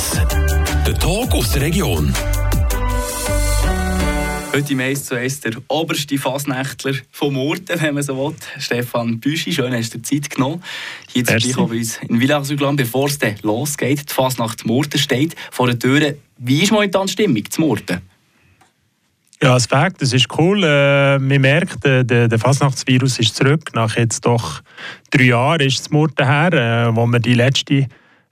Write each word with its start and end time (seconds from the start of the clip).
1. 0.00 0.12
Der 0.86 0.98
Tag 0.98 1.34
aus 1.34 1.52
der 1.52 1.60
Region. 1.60 2.10
Heute 4.54 4.72
im 4.72 4.80
1 4.80 5.04
zu 5.04 5.14
1 5.14 5.40
der 5.40 5.52
oberste 5.68 6.16
Fasnächtler 6.16 6.94
vom 7.10 7.34
Murten, 7.34 7.78
wenn 7.82 7.94
man 7.94 8.02
so 8.02 8.16
will. 8.16 8.34
Stefan 8.58 9.20
Büschi, 9.20 9.52
schön 9.52 9.74
hast 9.74 9.92
du 9.92 9.98
dir 9.98 10.02
Zeit 10.04 10.30
genommen. 10.30 10.62
Hier 11.12 11.24
zu 11.26 11.66
bei 11.66 11.76
uns 11.76 11.98
in 12.08 12.18
Villach-Sügland, 12.18 12.78
bevor 12.78 13.08
es 13.08 13.18
dann 13.18 13.34
losgeht. 13.42 14.08
Die 14.08 14.14
Fasnacht 14.14 14.64
Murten 14.64 14.98
steht 14.98 15.36
vor 15.50 15.66
der 15.66 15.78
Tür. 15.78 16.14
Wie 16.38 16.62
ist 16.62 16.72
momentan 16.72 17.06
die 17.06 17.12
Stimmung 17.12 17.50
zu 17.50 17.60
Murten? 17.60 18.00
Ja, 19.42 19.56
es 19.56 19.66
Fakt, 19.66 20.00
das 20.00 20.14
ist 20.14 20.28
cool. 20.38 20.62
Äh, 20.64 21.18
man 21.18 21.40
merkt, 21.42 21.84
äh, 21.84 22.06
der, 22.06 22.28
der 22.28 22.38
Fasnachtsvirus 22.38 23.18
ist 23.18 23.36
zurück. 23.36 23.74
Nach 23.74 23.96
jetzt 23.96 24.24
doch 24.24 24.62
drei 25.10 25.24
Jahren 25.24 25.60
ist 25.60 25.80
es 25.80 25.90
Murten 25.90 26.26
her, 26.26 26.52
äh, 26.88 26.96
wo 26.96 27.06
wir 27.06 27.20
die 27.20 27.34
letzte 27.34 27.86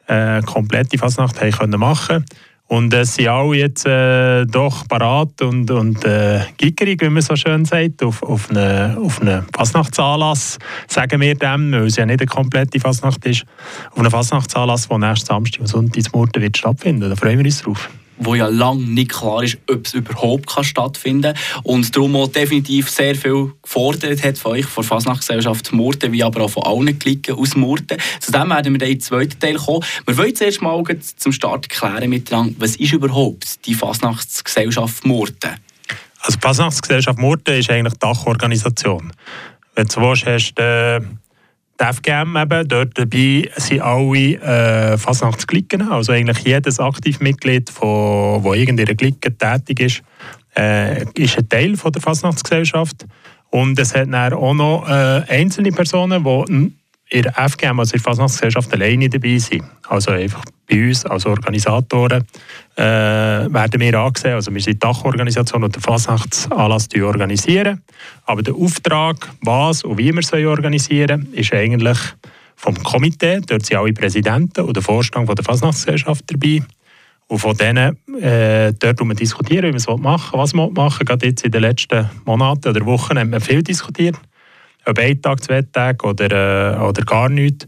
äh, 0.09 0.43
komplette 0.43 0.99
Fasnacht 0.99 1.41
haben 1.41 1.53
können 1.53 1.81
machen. 1.81 2.25
Und 2.67 2.93
es 2.93 3.15
sind 3.15 3.29
alle 3.29 3.57
jetzt 3.57 3.87
äh, 3.87 4.45
doch 4.45 4.87
parat 4.89 5.41
und, 5.41 5.71
und 5.71 6.05
äh, 6.05 6.41
gickerig, 6.59 7.01
wie 7.01 7.09
man 7.09 7.23
so 7.23 7.35
schön 7.35 7.65
sagt, 7.65 8.03
auf, 8.03 8.23
auf 8.23 8.51
einen 8.51 8.99
auf 8.99 9.23
eine 9.23 9.47
Fasnachtsanlass, 9.57 10.59
sagen 10.87 11.19
wir 11.23 11.35
dem, 11.35 11.73
weil 11.73 11.87
es 11.87 11.97
ja 11.97 12.05
nicht 12.05 12.21
eine 12.21 12.27
komplette 12.27 12.79
Fasnacht 12.79 13.25
ist, 13.25 13.45
auf 13.91 13.99
einen 13.99 14.11
Fasnachtsanlass, 14.11 14.87
der 14.87 14.99
nächsten 14.99 15.27
Samstag 15.27 15.61
und 15.61 15.67
Sonntag 15.69 16.05
in 16.15 16.43
wird 16.43 16.59
stattfinden. 16.59 17.09
Da 17.09 17.17
freuen 17.17 17.39
wir 17.39 17.47
uns 17.47 17.63
drauf 17.63 17.89
wo 18.19 18.35
ja 18.35 18.49
lange 18.49 18.83
nicht 18.83 19.11
klar 19.11 19.43
ist, 19.43 19.59
ob 19.71 19.87
es 19.87 19.95
überhaupt 19.95 20.47
kann 20.47 20.65
stattfinden 20.65 21.35
kann. 21.35 21.63
Und 21.65 21.95
darum 21.95 22.17
auch 22.17 22.29
definitiv 22.29 22.91
sehr 22.91 23.15
viel 23.15 23.53
gefordert 23.63 24.23
hat 24.23 24.39
von 24.39 24.53
euch, 24.53 24.67
von 24.67 24.83
der 24.83 24.89
Fasnachtsgesellschaft 24.89 25.73
Murten, 25.73 26.13
wie 26.13 26.23
aber 26.23 26.43
auch 26.43 26.51
von 26.51 26.65
allen 26.65 26.99
Klicken 26.99 27.35
aus 27.35 27.55
Murten. 27.55 27.99
Zu 28.21 28.33
dem 28.33 28.51
werden 28.51 28.73
wir 28.73 28.79
dann 28.79 28.91
im 28.91 29.01
zweiten 29.01 29.39
Teil 29.39 29.57
kommen. 29.57 29.85
Wir 30.07 30.17
wollen 30.17 30.35
zuerst 30.35 30.63
mal 30.63 30.83
zum 31.17 31.33
Start 31.33 31.69
klären 31.69 32.11
miteinander, 32.11 32.55
was 32.59 32.77
ist 32.77 32.93
überhaupt 32.93 33.67
die 33.67 33.75
Fasnachtsgesellschaft 33.75 35.05
Murten? 35.05 35.57
Also 36.21 36.37
die 36.37 36.43
Fasnachtsgesellschaft 36.43 37.19
Murten 37.19 37.55
ist 37.55 37.71
eigentlich 37.71 37.95
die 37.95 38.01
Dachorganisation. 38.01 39.13
Wenn 39.75 39.87
du 39.87 39.93
so 39.93 40.01
willst, 40.01 40.27
hast 40.27 40.55
du 40.55 40.63
äh, 40.63 41.01
die 41.81 41.85
FGM 41.85 42.37
eben, 42.37 42.69
dort 42.69 42.99
dabei 42.99 43.51
sind 43.57 43.81
alle 43.81 44.35
äh, 44.35 44.99
Fasnachtsklicken, 44.99 45.91
also 45.91 46.13
eigentlich 46.13 46.45
jedes 46.45 46.81
Aktivmitglied, 46.81 47.69
das 47.69 47.77
in 47.81 48.55
irgendeiner 48.55 48.95
Clique 48.95 49.37
tätig 49.37 49.81
ist, 49.81 50.03
äh, 50.57 51.05
ist 51.15 51.39
ein 51.39 51.49
Teil 51.49 51.77
von 51.77 51.93
der 51.93 52.03
Fasnachtsgesellschaft. 52.03 53.07
Und 53.51 53.79
es 53.79 53.95
hat 53.95 54.13
dann 54.13 54.33
auch 54.33 54.55
noch 54.55 54.89
äh, 54.89 55.23
einzelne 55.29 55.71
Personen, 55.71 56.25
die 56.25 56.73
in 57.11 57.23
der 57.23 57.33
FGM, 57.49 57.79
also 57.81 57.95
in 57.95 58.03
der 58.03 58.05
Fasnachtsgesellschaft, 58.05 58.73
alleine 58.73 59.09
dabei 59.09 59.39
sind. 59.39 59.65
Also 59.89 60.11
einfach 60.11 60.45
bei 60.69 60.89
uns 60.89 61.07
als 61.07 61.25
Organisatoren 61.25 62.25
äh, 62.77 62.83
werden 62.83 63.81
wir 63.81 63.99
angesehen. 63.99 64.35
Also 64.35 64.53
wir 64.53 64.61
sind 64.61 64.75
die 64.75 64.79
Dachorganisation 64.79 65.65
und 65.65 65.75
den 65.75 65.83
Fasnachtsanlass 65.83 66.89
organisieren. 67.01 67.83
Aber 68.27 68.43
der 68.43 68.55
Auftrag, 68.55 69.17
was 69.43 69.85
und 69.85 69.99
wie 69.99 70.13
wir 70.13 70.21
es 70.21 70.33
organisieren 70.33 71.29
ist 71.33 71.53
eigentlich 71.55 71.99
vom 72.57 72.75
Komitee. 72.83 73.41
Dort 73.47 73.65
sind 73.65 73.79
alle 73.79 73.93
Präsidenten 73.93 74.63
und 74.63 74.77
der 74.77 74.83
Vorstand 74.83 75.27
von 75.27 75.37
der 75.37 75.45
Fasnachtsgesellschaft 75.45 76.25
dabei. 76.27 76.63
Und 77.29 77.39
von 77.39 77.57
denen, 77.57 77.97
äh, 78.21 78.73
dort 78.79 79.01
wir 79.01 79.15
diskutieren, 79.15 79.69
wie 79.69 79.73
wir 79.73 79.77
es 79.77 79.87
machen 79.87 80.39
was 80.39 80.55
wir 80.55 80.71
machen. 80.71 81.05
Gerade 81.05 81.27
jetzt 81.27 81.45
in 81.45 81.53
den 81.53 81.61
letzten 81.61 82.09
Monaten 82.25 82.69
oder 82.69 82.85
Wochen 82.87 83.19
haben 83.19 83.33
wir 83.33 83.41
viel 83.41 83.63
diskutiert. 83.63 84.17
Ob 84.89 84.99
ein 84.99 85.21
Tag, 85.21 85.45
zwei 85.45 85.63
Tage 85.63 86.07
oder, 86.07 86.77
äh, 86.77 86.81
oder 86.81 87.03
gar 87.03 87.29
nichts. 87.29 87.67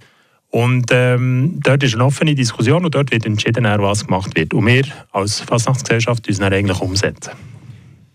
Und 0.49 0.87
ähm, 0.91 1.61
dort 1.63 1.83
ist 1.83 1.95
eine 1.95 2.05
offene 2.05 2.35
Diskussion 2.35 2.85
und 2.85 2.95
dort 2.95 3.13
wird 3.13 3.25
entschieden, 3.25 3.65
was 3.65 4.07
gemacht 4.07 4.35
wird. 4.35 4.53
Und 4.53 4.67
wir 4.67 4.85
als 5.13 5.41
Fasnachtsgesellschaft 5.41 6.27
uns 6.27 6.39
dann 6.39 6.53
eigentlich 6.53 6.81
umsetzen. 6.81 7.33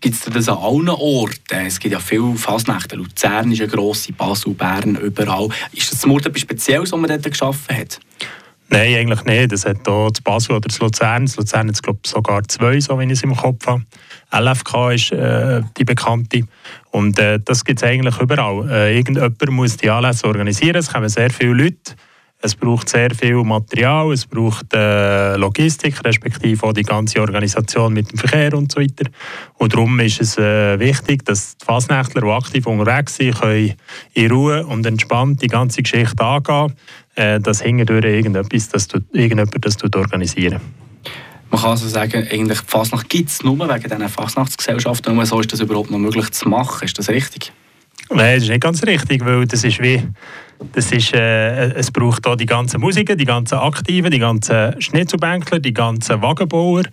Gibt 0.00 0.14
es 0.14 0.20
das 0.32 0.48
an 0.48 0.58
allen 0.58 0.88
Orten? 0.90 1.66
Es 1.66 1.80
gibt 1.80 1.92
ja 1.92 1.98
viele 1.98 2.34
Fasnächte. 2.34 2.96
Luzern 2.96 3.50
ist 3.50 3.62
eine 3.62 3.70
grosse, 3.70 4.12
Basel, 4.12 4.52
Bern, 4.52 4.96
überall. 4.96 5.48
Ist 5.72 5.90
das 5.90 6.04
Mord 6.04 6.26
etwas 6.26 6.42
Spezielles, 6.42 6.92
was 6.92 7.00
man 7.00 7.08
dort 7.08 7.24
geschaffen 7.24 7.74
hat? 7.74 7.98
Nein, 8.68 8.96
eigentlich 8.96 9.24
nicht. 9.24 9.52
Das 9.52 9.64
hat 9.64 9.78
hier 9.86 10.08
das 10.12 10.20
Basel 10.20 10.56
oder 10.56 10.68
das 10.68 10.80
Luzern. 10.80 11.26
Das 11.26 11.36
Luzern 11.36 11.68
hat 11.68 11.82
glaube 11.82 12.00
sogar 12.04 12.42
zwei, 12.48 12.80
so 12.80 12.98
wie 12.98 13.04
ich 13.04 13.12
es 13.12 13.22
im 13.22 13.36
Kopf 13.36 13.66
habe. 13.66 13.84
LFK 14.32 14.90
ist 14.92 15.12
äh, 15.12 15.62
die 15.76 15.84
bekannte. 15.84 16.42
Und 16.90 17.18
äh, 17.18 17.38
das 17.44 17.64
gibt 17.64 17.80
es 17.80 17.88
eigentlich 17.88 18.18
überall. 18.18 18.68
Äh, 18.68 18.96
irgendjemand 18.96 19.50
muss 19.50 19.76
die 19.76 19.88
Anlässe 19.88 20.26
organisieren. 20.26 20.76
Es 20.76 20.92
kommen 20.92 21.08
sehr 21.08 21.30
viele 21.30 21.54
Leute. 21.54 21.94
Es 22.42 22.54
braucht 22.54 22.88
sehr 22.90 23.14
viel 23.14 23.42
Material, 23.42 24.12
es 24.12 24.26
braucht 24.26 24.72
äh, 24.74 25.36
Logistik, 25.36 26.04
respektive 26.04 26.66
auch 26.66 26.74
die 26.74 26.82
ganze 26.82 27.20
Organisation 27.20 27.94
mit 27.94 28.12
dem 28.12 28.18
Verkehr 28.18 28.52
und 28.52 28.70
so 28.70 28.80
weiter. 28.80 29.10
Und 29.54 29.72
darum 29.72 29.98
ist 30.00 30.20
es 30.20 30.36
äh, 30.36 30.78
wichtig, 30.78 31.24
dass 31.24 31.56
die 31.56 31.64
Fasnächtler, 31.64 32.20
die 32.20 32.28
aktiv 32.28 32.66
unterwegs 32.66 33.16
sind, 33.16 33.40
können 33.40 33.72
in 34.12 34.30
Ruhe 34.30 34.66
und 34.66 34.84
entspannt 34.84 35.40
die 35.40 35.46
ganze 35.46 35.82
Geschichte 35.82 36.22
angehen, 36.22 36.74
äh, 37.16 37.40
dass 37.40 37.60
hinterher 37.60 38.04
irgendetwas, 38.04 38.68
das 38.68 38.88
du, 38.88 39.00
irgendjemand 39.12 39.52
das 39.64 39.76
organisieren 39.94 40.60
man 41.50 41.60
kann 41.60 41.70
also 41.70 41.88
sagen, 41.88 42.26
eigentlich 42.30 42.60
die 42.60 42.66
Fasnacht 42.66 43.08
gibt 43.08 43.30
es 43.30 43.42
nur 43.42 43.56
wegen 43.58 43.82
dieser 43.82 44.08
Fasnachtsgesellschaft. 44.08 45.06
Nur 45.06 45.24
so 45.26 45.40
ist 45.40 45.52
das 45.52 45.60
überhaupt 45.60 45.90
noch 45.90 45.98
möglich 45.98 46.30
zu 46.32 46.48
machen. 46.48 46.84
Ist 46.84 46.98
das 46.98 47.08
richtig? 47.08 47.52
Nein, 48.10 48.34
das 48.34 48.44
ist 48.44 48.50
nicht 48.50 48.60
ganz 48.60 48.82
richtig, 48.84 49.24
weil 49.24 49.46
das 49.46 49.64
ist 49.64 49.82
wie 49.82 50.02
das 50.72 50.90
ist, 50.92 51.14
äh, 51.14 51.72
es 51.74 51.90
braucht 51.90 52.26
auch 52.26 52.36
die 52.36 52.46
ganzen 52.46 52.80
Musiker, 52.80 53.16
die 53.16 53.24
ganzen 53.24 53.56
Aktiven, 53.56 54.10
die 54.10 54.18
ganzen 54.18 54.80
Schnitzelbänkler, 54.80 55.58
die 55.58 55.74
ganzen 55.74 56.22
Wagenbauer. 56.22 56.84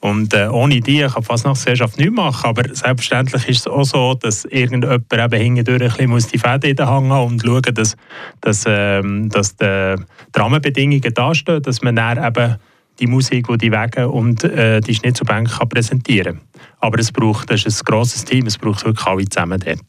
Und 0.00 0.34
äh, 0.34 0.48
ohne 0.48 0.80
die 0.80 1.00
kann 1.02 1.14
die 1.20 1.24
Fasnachtsgesellschaft 1.24 1.98
nichts 1.98 2.14
machen. 2.14 2.48
Aber 2.48 2.62
selbstverständlich 2.74 3.48
ist 3.48 3.60
es 3.60 3.66
auch 3.68 3.84
so, 3.84 4.14
dass 4.14 4.44
irgendjemand 4.46 5.04
eben 5.12 5.40
hintendurch 5.40 5.98
ein 6.00 6.10
bisschen 6.10 6.30
die 6.32 6.38
Fäden 6.38 6.70
in 6.70 6.76
den 6.76 6.86
und 7.22 7.42
schauen, 7.42 7.74
dass, 7.74 7.96
dass, 8.40 8.64
ähm, 8.66 9.28
dass 9.28 9.56
die, 9.56 9.94
die 10.34 10.38
Rahmenbedingungen 10.38 11.14
dastehen, 11.14 11.62
dass 11.62 11.82
man 11.82 11.96
dann 11.96 12.24
eben 12.24 12.56
die 12.98 13.06
Musik, 13.06 13.48
die 13.48 13.58
die 13.58 13.72
Wege 13.72 14.08
und 14.08 14.44
äh, 14.44 14.80
die 14.80 14.94
Schnitzelbänke 14.94 15.52
kann 15.58 15.68
präsentieren 15.68 16.36
kann. 16.36 16.62
Aber 16.80 16.98
es 16.98 17.12
braucht, 17.12 17.50
das 17.50 17.64
ist 17.64 17.80
ein 17.80 17.84
grosses 17.84 18.24
Team, 18.24 18.46
es 18.46 18.58
braucht 18.58 18.84
wirklich 18.84 19.06
alle 19.06 19.24
zusammen 19.28 19.60
dort. 19.64 19.80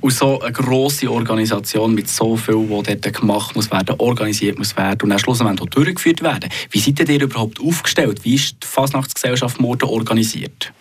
Und 0.00 0.12
so 0.12 0.40
eine 0.40 0.52
grosse 0.52 1.10
Organisation 1.10 1.94
mit 1.94 2.08
so 2.08 2.36
viel, 2.36 2.68
was 2.70 2.84
dort 2.84 3.12
gemacht 3.12 3.56
muss 3.56 3.70
werden, 3.70 3.96
organisiert 3.98 4.58
muss 4.58 4.76
werden 4.76 5.02
und 5.02 5.10
dann 5.10 5.18
schlussendlich 5.18 5.60
auch 5.60 5.66
durchgeführt 5.66 6.22
werden. 6.22 6.48
Wie 6.70 6.78
seid 6.78 7.08
ihr 7.08 7.22
überhaupt 7.22 7.60
aufgestellt? 7.60 8.24
Wie 8.24 8.34
ist 8.34 8.62
die 8.62 8.66
Fasnachtsgesellschaft 8.66 9.60
Morden 9.60 9.88
organisiert? 9.88 10.72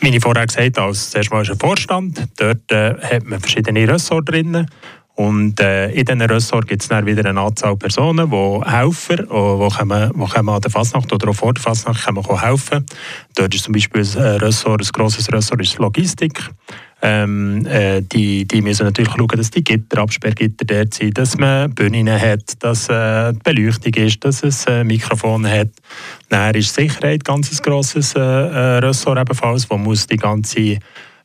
Wie 0.00 0.14
ich 0.14 0.22
vorher 0.22 0.46
gesagt 0.46 0.76
habe, 0.76 0.88
als 0.88 1.10
zuerst 1.10 1.30
mal 1.30 1.42
ist 1.42 1.50
ein 1.50 1.58
Vorstand. 1.58 2.26
Dort 2.36 2.70
äh, 2.70 2.94
hat 3.00 3.24
man 3.24 3.40
verschiedene 3.40 3.88
Ressorts 3.88 4.30
drin. 4.30 4.66
Und 5.16 5.60
äh, 5.60 5.90
in 5.90 6.04
diesen 6.04 6.22
Ressorts 6.22 6.66
gibt 6.66 6.82
es 6.82 6.90
wieder 6.90 7.28
eine 7.28 7.40
Anzahl 7.40 7.76
Personen, 7.76 8.30
die 8.30 8.60
helfen, 8.68 9.16
die, 9.18 9.26
kommen, 9.26 10.12
die 10.12 10.26
kommen 10.26 10.48
an 10.48 10.60
der 10.60 10.70
Fasnacht 10.70 11.12
oder 11.12 11.28
auch 11.28 11.34
vor 11.34 11.54
der 11.54 11.62
Fasnacht 11.62 12.04
können 12.04 12.40
helfen. 12.40 12.84
Dort 13.36 13.54
ist 13.54 13.64
zum 13.64 13.74
Beispiel 13.74 14.00
ein 14.00 14.36
Ressort, 14.38 14.82
ein 14.82 14.88
grosses 14.92 15.32
Ressort 15.32 15.60
ist 15.60 15.78
Logistik. 15.78 16.50
Ähm, 17.06 17.66
äh, 17.66 18.00
die, 18.00 18.46
die 18.46 18.62
müssen 18.62 18.84
natürlich 18.86 19.12
schauen, 19.12 19.36
dass 19.36 19.50
die 19.50 19.62
Gitter, 19.62 19.98
Absperrgitter 19.98 20.64
dort 20.64 20.94
sind, 20.94 21.18
dass 21.18 21.36
man 21.36 21.74
Bühnen 21.74 22.08
hat, 22.18 22.40
dass 22.60 22.88
äh, 22.88 23.34
Beleuchtung 23.44 23.92
ist, 23.92 24.24
dass 24.24 24.42
es 24.42 24.64
äh, 24.64 24.84
Mikrofon 24.84 25.46
hat. 25.46 25.68
Dann 26.30 26.54
ist 26.54 26.74
Sicherheit 26.74 27.22
ganz 27.22 27.52
ein 27.52 27.62
grosses 27.62 28.14
äh, 28.14 28.20
äh, 28.20 28.78
Ressort 28.78 29.18
ebenfalls, 29.18 29.68
wo 29.68 29.76
muss 29.76 30.06
die 30.06 30.16
ganze 30.16 30.78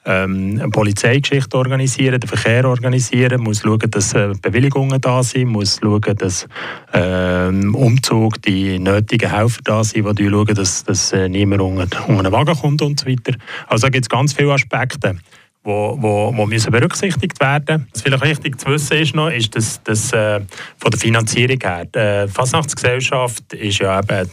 ähm, 0.05 0.57
eine 0.59 0.69
Polizeigeschichte 0.69 1.57
organisieren, 1.57 2.19
den 2.19 2.27
Verkehr 2.27 2.65
organisieren, 2.65 3.41
muss 3.41 3.61
schauen, 3.61 3.91
dass 3.91 4.13
äh, 4.13 4.33
Bewilligungen 4.41 4.99
da 5.01 5.23
sind, 5.23 5.49
muss 5.49 5.79
schauen, 5.81 6.15
dass 6.17 6.47
ähm, 6.93 7.75
Umzug 7.75 8.41
die 8.41 8.79
nötigen 8.79 9.29
Helfer 9.29 9.61
da 9.63 9.83
sind, 9.83 10.17
die 10.17 10.29
schauen, 10.29 10.55
dass, 10.55 10.83
dass 10.83 11.11
äh, 11.11 11.27
niemand 11.27 11.61
unter, 11.61 12.07
unter 12.07 12.19
einen 12.19 12.31
Wagen 12.31 12.55
kommt 12.55 12.81
und 12.81 12.99
so 12.99 13.07
weiter. 13.07 13.37
Also 13.67 13.87
da 13.87 13.89
gibt 13.89 14.05
es 14.05 14.09
ganz 14.09 14.33
viele 14.33 14.53
Aspekte. 14.53 15.17
Wo, 15.61 15.97
wo, 15.99 16.31
wo 16.33 16.45
müssen 16.45 16.71
berücksichtigt 16.71 17.37
werden. 17.41 17.89
Was 17.91 18.01
vielleicht 18.01 18.23
wichtig 18.23 18.59
zu 18.61 18.67
wissen 18.67 18.97
ist 18.97 19.13
noch, 19.13 19.29
ist, 19.29 19.53
dass, 19.57 19.83
dass 19.83 20.13
äh, 20.13 20.39
von 20.77 20.89
der 20.89 20.99
Finanzierung 20.99 21.59
her, 21.61 21.83
die 21.83 21.99
äh, 21.99 22.27
Fasnachtsgesellschaft 22.29 23.51
ist 23.53 23.79
ja 23.79 23.99
eben 23.99 24.29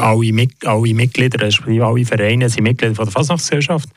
alle, 0.00 0.32
alle 0.64 0.94
Mitglieder, 0.94 1.40
respektive 1.44 1.86
alle 1.86 2.04
Vereine 2.04 2.48
sind 2.48 2.64
Mitglieder 2.64 2.94
von 2.94 3.06
der 3.06 3.12
Fasnachtsgesellschaft. 3.12 3.88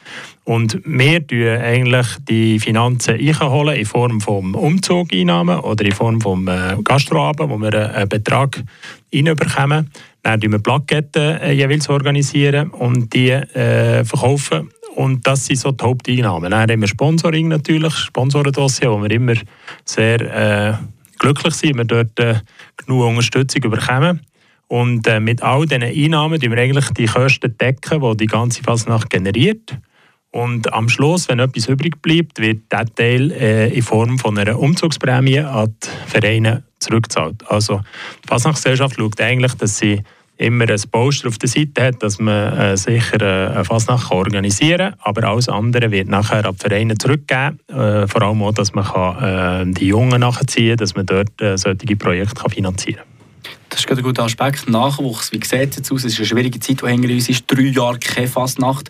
Und 0.44 0.80
wir 0.86 1.26
tun 1.26 1.48
eigentlich 1.48 2.08
die 2.28 2.60
Finanzen 2.60 3.16
einholen 3.16 3.76
in 3.76 3.86
Form 3.86 4.22
von 4.22 4.54
Umzugeinnahmen 4.56 5.60
oder 5.60 5.86
in 5.86 5.92
Form 5.92 6.22
von 6.22 6.48
äh, 6.48 6.78
Gastroabend, 6.84 7.50
wo 7.50 7.58
wir 7.58 7.96
einen 7.96 8.10
Betrag 8.10 8.64
reinbekommen. 9.14 9.92
Dann 10.24 10.42
organisieren 10.42 10.52
wir 10.52 10.60
Plaketten 10.60 11.40
äh, 11.40 11.52
jeweils 11.52 11.90
organisieren 11.90 12.70
und 12.70 13.14
die 13.14 13.30
äh, 13.30 14.04
verkaufen. 14.04 14.70
Und 14.96 15.28
das 15.28 15.46
sind 15.46 15.58
so 15.58 15.72
die 15.72 15.84
Haupteinnahmen. 15.84 16.50
Dann 16.50 16.70
haben 16.72 16.82
wir 16.82 16.88
Sponsoring 16.88 17.50
natürlich, 17.50 17.94
Sponsorendossier, 17.94 18.92
wo 18.92 19.02
wir 19.02 19.12
immer 19.12 19.36
sehr 19.84 20.22
äh, 20.22 20.74
glücklich 21.20 21.54
sind, 21.54 21.78
wir 21.78 21.86
dort 21.86 22.18
äh, 22.20 22.36
genug 22.78 23.06
Unterstützung 23.06 23.70
bekommen. 23.70 24.22
Und 24.68 25.08
äh, 25.08 25.20
mit 25.20 25.44
all 25.44 25.66
diesen 25.66 25.84
Einnahmen 25.84 26.40
decken 26.40 26.56
wir 26.56 26.64
eigentlich 26.64 26.90
die 26.90 27.06
Kosten 27.06 27.56
decken, 27.58 28.02
die 28.02 28.18
die 28.18 28.28
ganze 28.28 28.64
Fasnacht 28.64 29.10
generiert. 29.10 29.78
Und 30.32 30.74
am 30.74 30.90
Schluss, 30.90 31.30
wenn 31.30 31.40
etwas 31.40 31.68
übrig 31.68 32.02
bleibt, 32.02 32.40
wird 32.40 32.64
dieser 32.70 32.94
Teil 32.94 33.32
äh, 33.32 33.70
in 33.70 33.82
Form 33.82 34.20
von 34.20 34.38
einer 34.38 34.60
Umzugsprämie 34.60 35.40
an 35.40 35.74
die 35.82 36.10
Vereine 36.10 36.64
zurückgezahlt. 36.80 37.50
Also 37.50 37.82
die 38.24 38.28
Fasnachtsgesellschaft 38.28 38.98
schaut 38.98 39.22
eigentlich, 39.22 39.54
dass 39.54 39.78
sie 39.78 40.02
immer 40.38 40.70
ein 40.70 40.82
Poster 40.92 41.30
auf 41.30 41.38
der 41.38 41.48
Seite 41.48 41.84
hat, 41.86 42.04
dass 42.04 42.20
man 42.20 42.58
äh, 42.58 42.76
sicher 42.76 43.22
äh, 43.22 43.54
eine 43.54 43.64
Fasnacht 43.64 44.12
organisieren 44.12 44.92
kann. 44.92 45.00
Aber 45.04 45.28
alles 45.30 45.48
andere 45.48 45.92
wird 45.92 46.10
nachher 46.10 46.46
an 46.46 46.56
die 46.56 46.68
Vereine 46.68 46.98
zurückgegeben. 46.98 47.60
Äh, 47.70 48.08
vor 48.08 48.22
allem 48.22 48.44
auch, 48.44 48.52
dass 48.52 48.74
man 48.74 48.84
kann, 48.84 49.70
äh, 49.70 49.74
die 49.74 49.88
Jungen 49.88 50.20
nachziehen 50.20 50.72
kann, 50.72 50.78
dass 50.78 50.96
man 50.96 51.06
dort 51.06 51.42
äh, 51.42 51.58
solche 51.58 51.96
Projekte 51.96 52.36
kann 52.36 52.52
finanzieren 52.52 52.98
kann. 52.98 53.15
Das 53.76 53.84
ist 53.84 53.92
ein 53.92 54.04
guter 54.04 54.24
Aspekt. 54.24 54.70
Nachwuchs, 54.70 55.34
wie 55.34 55.44
sieht 55.44 55.54
es 55.54 55.76
jetzt 55.76 55.92
aus? 55.92 56.06
Es 56.06 56.14
ist 56.14 56.20
eine 56.20 56.28
schwierige 56.28 56.62
Zeit, 56.62 56.82
die 56.82 56.88
hinter 56.88 57.10
uns 57.10 57.28
ist. 57.28 57.44
Drei 57.46 57.64
Jahre 57.64 58.00
keine 58.00 58.30
Fasnacht. 58.30 58.90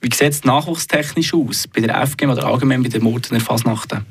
Wie 0.00 0.12
sieht 0.12 0.32
es 0.32 0.42
nachwuchstechnisch 0.42 1.32
aus? 1.34 1.68
Bei 1.68 1.80
der 1.80 2.04
FGM 2.04 2.30
oder 2.30 2.44
allgemein 2.44 2.82
bei 2.82 2.88
den 2.88 3.04
Murtener 3.04 3.38
Fasnachten? 3.38 4.04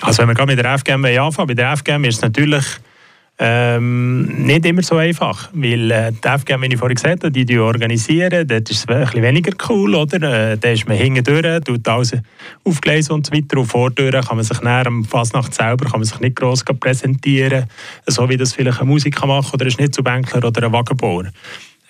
Also 0.00 0.18
wenn 0.18 0.28
wir 0.28 0.34
gerade 0.34 0.56
mit 0.56 0.64
der 0.64 0.76
FGM 0.76 1.04
anfangen, 1.04 1.46
bei 1.46 1.54
der 1.54 1.76
FGM 1.76 2.02
ist 2.04 2.16
es 2.16 2.22
natürlich 2.22 2.64
ähm, 3.36 4.46
nicht 4.46 4.64
immer 4.64 4.82
so 4.82 4.96
einfach, 4.96 5.50
weil 5.52 5.90
äh, 5.90 6.12
die 6.12 6.38
FGM, 6.38 6.62
wie 6.62 6.66
ich 6.66 6.76
vorhin 6.76 6.94
gesagt 6.94 7.24
habe, 7.24 7.32
die, 7.32 7.44
die 7.44 7.58
organisieren, 7.58 8.46
dort 8.46 8.70
ist 8.70 8.78
es 8.78 8.88
ein 8.88 9.04
bisschen 9.04 9.22
weniger 9.22 9.52
cool, 9.68 9.96
oder? 9.96 10.52
Äh, 10.52 10.56
da 10.56 10.70
ist 10.70 10.86
man 10.86 10.96
hinten 10.96 11.24
durch, 11.24 11.64
tut 11.64 11.88
alles 11.88 12.12
aufgelesen 12.62 13.14
und 13.14 13.26
so 13.26 13.32
weiter. 13.32 13.58
Und 13.58 13.66
vordurch 13.66 14.26
kann 14.26 14.36
man 14.36 14.44
sich 14.44 14.60
näher 14.62 14.86
am 14.86 15.04
Fasnacht 15.04 15.52
selber 15.52 15.86
kann 15.86 16.00
man 16.00 16.04
sich 16.04 16.20
nicht 16.20 16.36
gross 16.36 16.62
präsentieren, 16.62 17.64
so 18.06 18.28
wie 18.28 18.36
das 18.36 18.52
vielleicht 18.52 18.80
ein 18.80 18.86
Musiker 18.86 19.26
macht 19.26 19.52
oder 19.52 19.64
ein 19.64 19.70
Schnitzelbänkler 19.70 20.44
oder 20.44 20.66
ein 20.66 20.72
Wagenbauer. 20.72 21.24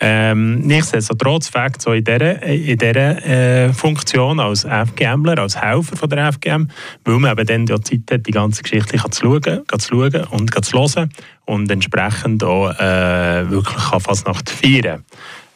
Ähm, 0.06 0.58
nichtsdestotrotz 0.58 1.48
fängt 1.48 1.80
so 1.80 1.92
in 1.92 2.04
dieser, 2.04 2.42
in 2.42 2.76
dieser 2.76 3.24
äh, 3.24 3.72
Funktion 3.72 4.38
als 4.38 4.66
FGMler, 4.66 5.38
als 5.38 5.58
Helfer 5.58 5.96
von 5.96 6.10
der 6.10 6.30
FGM, 6.30 6.68
weil 7.06 7.18
man 7.18 7.32
eben 7.32 7.46
dann 7.46 7.64
die 7.64 7.80
Zeit 7.80 8.00
hat, 8.12 8.26
die 8.26 8.30
ganze 8.30 8.62
Geschichte 8.62 8.98
zu 8.98 9.22
schauen, 9.22 9.62
zu 9.78 9.88
schauen 9.88 10.24
und 10.30 10.64
zu 10.64 10.78
hören 10.78 11.10
und 11.46 11.70
entsprechend 11.70 12.44
auch 12.44 12.70
äh, 12.78 13.48
wirklich 13.48 13.82
fast 14.02 14.26
Nacht 14.26 14.50
feiern 14.50 15.04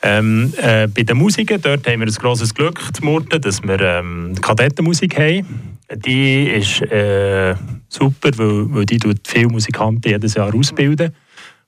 ähm, 0.02 0.52
äh, 0.62 0.86
bei 0.86 1.02
den 1.02 1.18
Musiken, 1.18 1.60
dort 1.60 1.86
haben 1.86 2.00
wir 2.00 2.06
ein 2.06 2.14
grosses 2.14 2.54
Glück 2.54 2.80
Murten, 3.02 3.42
dass 3.42 3.62
wir 3.62 3.80
ähm, 3.80 4.34
Kadettenmusik 4.40 5.18
haben. 5.18 5.78
Die 5.94 6.44
ist 6.44 6.80
äh, 6.82 7.54
super, 7.88 8.30
weil, 8.36 8.74
weil 8.74 8.86
die 8.86 8.98
viele 9.26 9.48
Musikanten 9.48 10.08
jedes 10.08 10.34
Jahr 10.34 10.54
ausbilden 10.54 11.12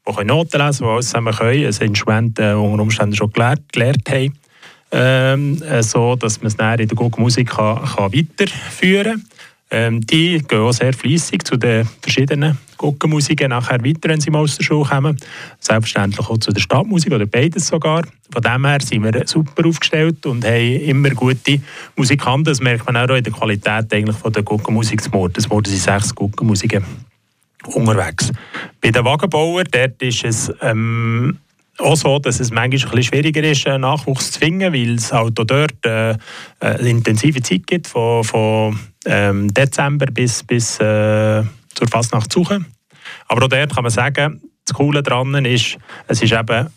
die 0.07 0.25
Noten 0.25 0.59
lesen 0.59 0.79
können, 0.79 0.79
die 0.79 0.85
alles 0.85 1.07
zusammen 1.07 1.35
können, 1.35 1.67
ein 1.67 1.87
Instrument 1.87 2.39
äh, 2.39 2.53
unter 2.53 2.83
Umständen 2.83 3.15
schon 3.15 3.33
gelernt, 3.33 3.73
gelernt 3.73 4.11
haben, 4.11 4.33
ähm, 4.93 5.63
äh, 5.63 5.83
so 5.83 6.17
dass 6.17 6.41
man 6.41 6.49
es 6.49 6.57
dann 6.57 6.79
in 6.79 6.89
der 6.89 6.97
Guckmusik 6.97 7.51
kann, 7.51 7.85
kann 7.85 8.13
weiterführen 8.13 9.05
kann. 9.05 9.25
Ähm, 9.73 10.01
die 10.01 10.39
gehen 10.39 10.61
auch 10.61 10.73
sehr 10.73 10.93
fleissig 10.93 11.45
zu 11.45 11.57
den 11.57 11.89
verschiedenen 12.03 12.59
Guckenmusiken 12.77 13.51
nachher 13.51 13.85
weiter, 13.85 14.09
wenn 14.09 14.21
sie 14.21 14.31
mal 14.31 14.41
aus 14.41 14.57
der 14.57 14.65
Schule 14.65 14.89
kommen. 14.89 15.17
Selbstverständlich 15.61 16.29
auch 16.29 16.39
zu 16.39 16.51
der 16.51 16.61
Stadtmusik 16.61 17.13
oder 17.13 17.27
beides 17.27 17.69
sogar. 17.69 18.03
Von 18.33 18.43
dem 18.43 18.67
her 18.67 18.81
sind 18.81 19.05
wir 19.05 19.27
super 19.27 19.69
aufgestellt 19.69 20.27
und 20.27 20.45
haben 20.45 20.81
immer 20.81 21.11
gute 21.11 21.61
Musikanten. 21.95 22.45
Das 22.45 22.61
merkt 22.61 22.87
man 22.87 22.97
auch 22.97 23.15
in 23.15 23.23
der 23.23 23.33
Qualität 23.33 23.93
eigentlich 23.93 24.17
von 24.17 24.33
der 24.33 24.43
Guckenmusik. 24.43 25.03
Das 25.35 25.51
wurden 25.51 25.71
sie 25.71 25.77
sechs 25.77 26.15
Guckenmusiken 26.15 26.85
unterwegs. 27.67 28.33
Bei 28.81 28.91
den 28.91 29.05
Wagenbauern 29.05 29.67
dort 29.71 30.03
ist 30.03 30.25
es 30.25 30.53
ähm, 30.61 31.39
auch 31.79 31.97
so, 31.97 32.19
dass 32.19 32.41
es 32.41 32.51
manchmal 32.51 32.65
ein 32.65 32.71
bisschen 32.71 33.03
schwieriger 33.03 33.43
ist, 33.43 33.67
Nachwuchs 33.67 34.33
zu 34.33 34.39
finden, 34.39 34.73
weil 34.73 34.95
es 34.95 35.13
halt 35.13 35.39
auch 35.39 35.45
dort 35.45 35.85
äh, 35.85 36.17
eine 36.61 36.89
intensive 36.89 37.43
Zeit 37.43 37.67
gibt, 37.67 37.87
von, 37.87 38.25
von 38.25 38.79
ähm, 39.07 39.53
Dezember 39.53 40.07
bis, 40.07 40.43
bis 40.43 40.79
äh, 40.81 41.43
zur 41.75 41.89
Fastnacht 41.91 42.33
suchen. 42.33 42.67
Aber 43.29 43.45
auch 43.45 43.49
dort 43.49 43.75
kann 43.75 43.83
man 43.83 43.91
sagen, 43.91 44.43
das 44.65 44.75
Coole 44.75 45.03
daran 45.03 45.45
ist, 45.45 45.79
es 46.07 46.23
ist 46.23 46.33
eben 46.33 46.69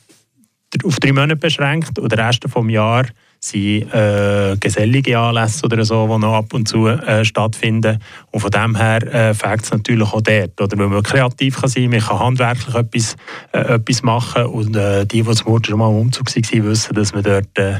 auf 0.83 1.00
drei 1.00 1.12
Monate 1.12 1.36
beschränkt 1.36 2.00
und 2.00 2.12
der 2.12 2.27
Rest 2.27 2.44
des 2.44 2.51
Jahres 2.69 3.09
sind 3.44 3.94
äh, 3.94 4.56
gesellige 4.57 5.19
Anlässe 5.19 5.66
oder 5.66 5.84
so, 5.84 6.07
die 6.07 6.18
noch 6.18 6.34
ab 6.34 6.54
und 6.54 6.66
zu 6.66 6.88
äh, 6.88 7.25
stattfinden. 7.25 8.00
Und 8.31 8.40
von 8.40 8.50
dem 8.50 8.75
her 8.75 9.04
äh, 9.13 9.34
fängt 9.34 9.63
es 9.63 9.72
natürlich 9.72 10.13
auch 10.13 10.22
dort. 10.22 10.62
Oder 10.62 10.78
weil 10.78 10.88
man 10.88 11.04
kreativ 11.04 11.60
kann 11.60 11.69
sein 11.69 11.84
kann, 11.84 11.92
man 11.92 12.00
kann 12.00 12.19
handwerklich 12.19 12.74
etwas, 12.74 13.16
äh, 13.51 13.75
etwas 13.75 14.01
machen. 14.01 14.45
Und 14.45 14.78
äh, 14.78 15.06
die, 15.06 15.24
die 15.24 15.31
zum 15.34 15.63
schon 15.63 15.78
mal 15.78 15.90
im 15.90 15.98
Umzug 15.98 16.34
waren, 16.34 16.63
wissen, 16.63 16.95
dass 16.95 17.13
man 17.13 17.24
dort 17.24 17.57
äh, 17.57 17.80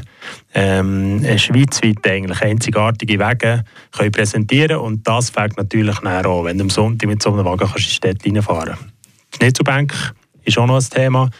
ähm, 0.52 1.24
schweizweit 1.38 2.06
eigentlich 2.06 2.42
einzigartige 2.42 3.18
Wege 3.18 3.64
können 3.92 4.12
präsentieren. 4.12 4.76
Und 4.76 5.08
das 5.08 5.30
fängt 5.30 5.56
natürlich 5.56 5.96
auch, 6.04 6.44
wenn 6.44 6.58
du 6.58 6.64
am 6.64 6.70
Sonntag 6.70 7.08
mit 7.08 7.22
so 7.22 7.32
einem 7.32 7.46
Wagen 7.46 7.66
kannst 7.66 7.76
in 7.76 7.84
die 7.84 7.90
Stadt 7.90 8.18
reinfahren 8.26 8.74
kannst. 8.74 8.84
Die 9.32 9.36
Schnitzelbank 9.38 10.14
ist 10.44 10.58
auch 10.58 10.66
noch 10.66 10.76
ein 10.76 10.90
Thema. 10.90 11.30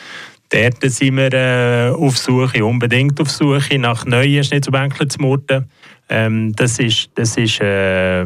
Dort 0.54 0.88
sind 0.88 1.16
wir 1.16 1.32
äh, 1.32 1.90
auf 1.90 2.16
Suche, 2.16 2.64
unbedingt 2.64 3.20
auf 3.20 3.28
Suche 3.28 3.76
nach 3.76 4.06
neuen 4.06 4.44
Schnitzelbänkeln 4.44 5.10
zu 5.10 5.20
murten. 5.20 5.68
Ähm, 6.08 6.52
das 6.54 6.78
ist, 6.78 7.10
das 7.16 7.36
ist 7.36 7.60
äh, 7.60 8.24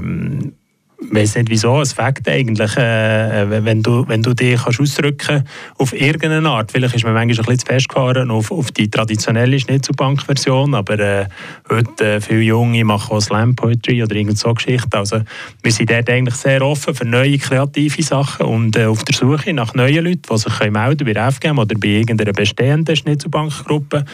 ich 1.01 1.15
weiß 1.15 1.37
nicht 1.37 1.51
wieso, 1.51 1.81
es 1.81 1.93
fängt 1.93 2.29
eigentlich, 2.29 2.77
äh, 2.77 3.65
wenn, 3.65 3.83
du, 3.83 4.07
wenn 4.09 4.23
du 4.23 4.35
dich 4.35 4.61
kannst 4.61 4.81
ausdrücken 4.81 5.45
auf 5.77 5.93
irgendeine 5.93 6.49
Art. 6.49 6.73
Vielleicht 6.73 6.97
ist 6.97 7.05
man 7.05 7.15
manchmal 7.15 7.31
ein 7.31 7.37
bisschen 7.37 7.59
zu 7.59 7.67
festgefahren 7.67 8.31
auf, 8.33 8.51
auf 8.51 8.73
die 8.73 8.91
traditionelle 8.91 9.61
Schnitzelbank-Version, 9.61 10.75
aber 10.75 10.99
äh, 10.99 11.27
heute 11.71 12.05
äh, 12.05 12.21
viele 12.21 12.41
Junge 12.41 12.85
machen 12.85 13.17
auch 13.17 13.21
Slam 13.21 13.55
Poetry 13.55 14.03
oder 14.03 14.17
irgend 14.17 14.39
so 14.39 14.53
Geschichten. 14.53 14.93
Also 14.93 15.21
wir 15.63 15.73
sind 15.73 15.89
dort 15.89 16.11
eigentlich 16.11 16.35
sehr 16.35 16.63
offen 16.63 16.95
für 16.95 17.05
neue 17.05 17.39
kreative 17.39 18.03
Sachen 18.03 18.47
und 18.47 18.77
äh, 18.77 18.87
auf 18.87 19.05
der 19.05 19.15
Suche 19.15 19.55
nach 19.55 19.75
neuen 19.75 20.05
Leuten, 20.05 20.23
die 20.29 20.39
sich 20.39 20.71
melden 20.71 21.05
bei 21.05 21.31
FGM 21.31 21.59
oder 21.59 21.79
bei 21.79 21.89
irgendeiner 21.89 22.33
bestehenden 22.33 22.97
Schnitzelbankgruppe 22.97 24.05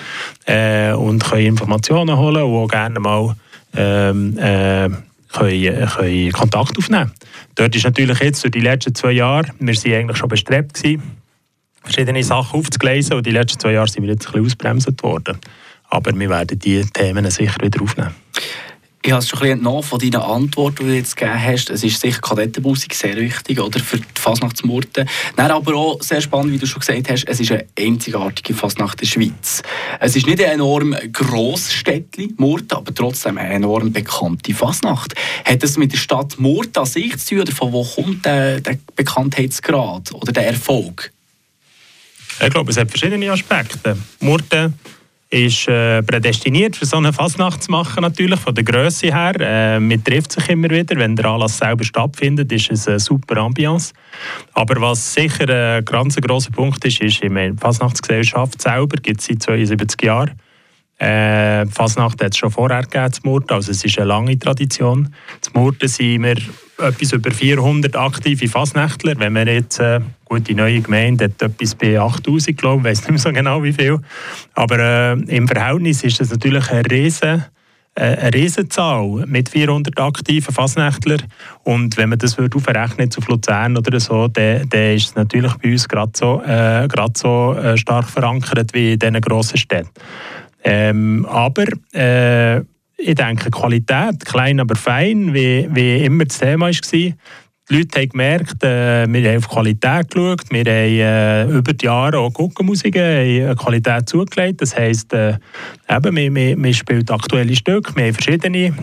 äh, 0.45 0.93
und 0.93 1.25
können 1.25 1.47
Informationen 1.47 2.19
holen 2.19 2.43
und 2.43 2.57
auch 2.57 2.69
gerne 2.69 3.01
mal 3.01 3.35
ähm, 3.75 4.39
äh, 4.39 4.91
können, 5.35 5.89
können 5.89 6.33
Kontakt 6.33 6.79
aufnehmen 6.79 7.13
Dort 7.55 7.75
ist 7.77 7.85
natürlich 7.85 8.19
jetzt 8.21 8.43
durch 8.43 8.53
die 8.53 8.61
letzten 8.61 8.95
zwei 8.95 9.13
Jahre, 9.13 9.49
wir 9.59 9.75
waren 9.75 9.95
eigentlich 9.95 10.17
schon 10.17 10.29
bestrebt 10.29 10.75
gewesen, 10.75 11.03
verschiedene 11.83 12.23
Sachen 12.23 12.58
aufzugleisen 12.58 13.15
und 13.17 13.27
die 13.27 13.31
letzten 13.31 13.61
zwei 13.61 13.73
Jahre 13.73 13.89
sind 13.89 14.03
wir 14.03 14.11
jetzt 14.11 14.27
ein 14.27 14.32
bisschen 14.32 14.47
ausbremset 14.47 15.03
worden. 15.03 15.39
Aber 15.91 16.19
wir 16.19 16.31
werden 16.31 16.58
diese 16.58 16.91
Themen 16.91 17.31
sicher 17.31 17.61
wieder 17.61 17.82
aufnehmen. 17.82 18.15
Ich 19.06 19.13
habe 19.13 19.20
es 19.20 19.29
schon 19.29 19.39
ein 19.39 19.43
bisschen 19.43 19.58
entnommen 19.58 19.82
von 19.82 19.99
deinen 19.99 20.23
Antworten, 20.23 20.77
die 20.79 20.84
du 20.84 20.96
jetzt 20.96 21.15
gegeben 21.15 21.39
hast. 21.39 21.69
Es 21.69 21.84
ist 21.84 22.01
sicher 22.01 22.23
Kadettenmusik 22.23 22.94
sehr 22.94 23.17
wichtig 23.17 23.61
oder, 23.61 23.79
für 23.79 23.99
die 23.99 24.05
Fasnachtsmurten. 24.15 25.06
Dann 25.37 25.51
aber 25.51 25.75
auch 25.75 26.03
sehr 26.03 26.23
spannend, 26.23 26.55
wie 26.55 26.58
du 26.58 26.67
schon 26.67 26.81
gesagt 26.81 27.11
hast, 27.11 27.29
es 27.29 27.39
ist 27.39 27.53
eine 27.53 27.67
einzigartige 27.79 28.55
Fasnacht 28.55 29.03
der 29.03 29.06
Schweiz. 29.06 29.63
Es 30.01 30.17
ist 30.17 30.27
nicht 30.27 30.43
ein 30.43 30.53
enorm 30.53 30.96
grosses 31.13 31.75
Städtchen, 31.75 32.32
Murten, 32.39 32.79
aber 32.79 32.94
trotzdem 32.94 33.37
eine 33.37 33.56
enorm 33.56 33.93
bekannte 33.93 34.55
Fasnacht. 34.55 35.13
Hat 35.44 35.63
das 35.63 35.77
mit 35.77 35.93
der 35.93 35.99
Stadt 35.99 36.39
Murten 36.39 36.81
an 36.81 36.87
sich 36.87 37.15
zu 37.19 37.34
tun 37.34 37.41
oder 37.43 37.53
von 37.53 37.73
wo 37.75 37.84
kommt 37.84 38.25
der, 38.25 38.63
der 38.63 38.79
Bekanntheitsgrad 38.96 40.15
oder 40.15 40.32
der 40.32 40.46
Erfolg? 40.46 41.13
Ich 42.41 42.49
glaube, 42.49 42.70
es 42.70 42.79
hat 42.79 42.89
verschiedene 42.89 43.31
Aspekte. 43.31 43.99
Murten 44.20 44.73
ist 45.31 45.69
äh, 45.69 46.03
prädestiniert 46.03 46.77
für 46.77 46.87
so 46.87 46.97
eine 46.97 47.13
Fasnacht 47.13 47.63
zu 47.63 47.71
machen, 47.71 48.03
natürlich, 48.03 48.39
von 48.41 48.55
der 48.55 48.65
Größe 48.65 49.09
her. 49.09 49.35
Äh, 49.41 49.81
man 49.81 50.03
trifft 50.05 50.33
sich 50.33 50.49
immer 50.49 50.71
wieder. 50.71 50.97
Wenn 50.97 51.17
der 51.17 51.27
Anlass 51.27 51.59
selber 51.59 51.85
stattfindet, 51.85 52.53
ist 52.53 52.71
es 52.71 52.87
eine 52.87 53.01
super 53.01 53.39
Ambiance. 53.39 53.93
Aber 54.53 54.81
was 54.81 55.15
sicher 55.15 55.49
ein 55.49 55.85
ganz 55.85 56.17
grosser 56.17 56.51
Punkt 56.51 56.85
ist, 56.85 57.01
ist, 57.01 57.23
in 57.23 57.35
der 57.35 57.55
Fasnachtsgesellschaft 57.55 58.63
selber 58.63 58.97
gibt 58.99 59.21
es 59.21 59.27
seit 59.27 59.43
72 59.43 60.03
Jahren. 60.03 60.33
Äh, 60.98 61.67
Fasnacht 61.67 62.22
hat 62.22 62.32
es 62.32 62.39
schon 62.39 62.51
vorher 62.51 62.82
gegeben, 62.82 63.13
Murten, 63.24 63.55
also 63.55 63.72
es 63.72 63.84
ist 63.84 63.98
eine 63.98 64.08
lange 64.08 64.39
Tradition. 64.39 65.13
Zu 65.41 65.51
Murten 65.55 65.89
sind 65.89 66.22
wir 66.22 66.36
etwas 66.79 67.13
über 67.13 67.31
400 67.31 67.96
aktive 67.96 68.48
Fasnächtler. 68.48 69.15
Wenn 69.19 69.34
wir 69.34 69.46
jetzt, 69.46 69.81
äh, 69.81 70.01
gut, 70.24 70.48
die 70.48 70.55
neue 70.55 70.81
Gemeinde 70.81 71.24
hat 71.24 71.43
etwas 71.43 71.74
bei 71.74 71.98
8000, 71.98 72.56
glaube 72.56 72.81
ich, 72.81 72.84
weiß 72.84 73.01
nicht 73.01 73.10
mehr 73.10 73.19
so 73.19 73.32
genau 73.32 73.63
wie 73.63 73.72
viel. 73.72 73.98
Aber 74.55 74.79
äh, 74.79 75.13
im 75.13 75.48
Verhältnis 75.48 76.05
ist 76.05 76.20
das 76.20 76.31
natürlich 76.31 76.70
eine 76.70 76.89
riesen 76.89 77.44
äh, 77.96 78.17
eine 78.17 78.34
Riesenzahl 78.34 79.24
mit 79.27 79.48
400 79.48 80.01
aktiven 80.01 80.53
Fasnächtlern. 80.53 81.22
Und 81.63 81.96
wenn 81.96 82.08
man 82.08 82.19
das 82.19 82.36
würde 82.36 82.56
aufrechnen 82.56 83.08
zu 83.08 83.20
Luzern 83.29 83.77
oder 83.77 84.01
so, 84.01 84.27
dann, 84.27 84.69
dann 84.69 84.94
ist 84.94 85.10
es 85.10 85.15
natürlich 85.15 85.55
bei 85.55 85.70
uns 85.70 85.89
gerade 85.89 86.10
so, 86.17 86.43
äh, 86.43 86.89
so 87.15 87.55
äh, 87.55 87.77
stark 87.77 88.10
verankert 88.10 88.74
wie 88.74 88.94
in 88.94 88.98
diesen 88.98 89.20
grossen 89.20 89.58
Städten. 89.58 89.91
Ähm, 90.65 91.27
aber 91.27 91.65
äh, 91.93 92.61
ich 92.97 93.15
denke, 93.15 93.51
Qualität, 93.51 94.25
klein 94.25 94.61
aber 94.61 94.77
fein, 94.77 95.35
wie, 95.35 95.69
wie 95.71 96.05
immer 96.05 96.25
das 96.25 96.39
Thema 96.39 96.67
war, 96.67 96.73
die 96.73 97.15
Leute 97.71 97.99
haben 97.99 98.09
gemerkt, 98.11 98.63
äh, 98.63 99.06
wir 99.09 99.31
haben 99.31 99.39
auf 99.39 99.49
Qualität 99.49 100.11
geschaut, 100.11 100.43
wir 100.51 100.61
haben 100.61 101.49
äh, 101.49 101.59
über 101.59 101.73
die 101.73 101.87
Jahre 101.87 102.19
auch 102.19 102.33
Guckenmusiken 102.33 103.56
Qualität 103.56 104.09
zugelegt. 104.09 104.61
Das 104.61 104.77
heisst, 104.77 105.15
äh, 105.15 105.39
eben, 105.89 106.17
wir, 106.17 106.35
wir, 106.35 106.63
wir 106.63 106.75
spielen 106.75 107.09
aktuelle 107.09 107.56
Stücke, 107.56 107.97
wir 107.97 108.05
haben 108.05 108.15
verschiedene 108.15 108.75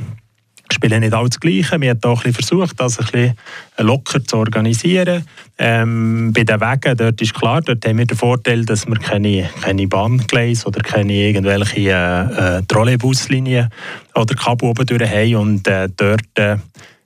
spielen 0.74 1.02
nicht 1.02 1.14
alles 1.14 1.32
das 1.32 1.40
Gleiche. 1.40 1.80
Wir 1.80 1.92
haben 1.92 2.04
auch 2.04 2.22
versucht, 2.22 2.80
das 2.80 3.00
ein 3.00 3.06
bisschen 3.06 3.34
locker 3.78 4.24
zu 4.24 4.38
organisieren. 4.38 5.26
Ähm, 5.58 6.32
bei 6.34 6.44
den 6.44 6.60
Wegen, 6.60 6.98
dort 6.98 7.22
ist 7.22 7.34
klar, 7.34 7.62
dort 7.62 7.86
haben 7.86 7.98
wir 7.98 8.06
den 8.06 8.18
Vorteil, 8.18 8.66
dass 8.66 8.88
wir 8.88 8.96
keine, 8.96 9.50
keine 9.62 9.88
Bahngleise 9.88 10.68
oder 10.68 10.82
keine 10.82 11.14
irgendwelche 11.14 11.90
äh, 11.90 12.58
äh, 12.58 12.62
Trolleybuslinien 12.68 13.70
oder 14.16 14.36
Kabel 14.36 14.70
oben 14.70 14.86
durch 14.86 15.10
haben 15.10 15.36
und 15.36 15.68
äh, 15.68 15.90
dort 15.96 16.22
äh, 16.36 16.58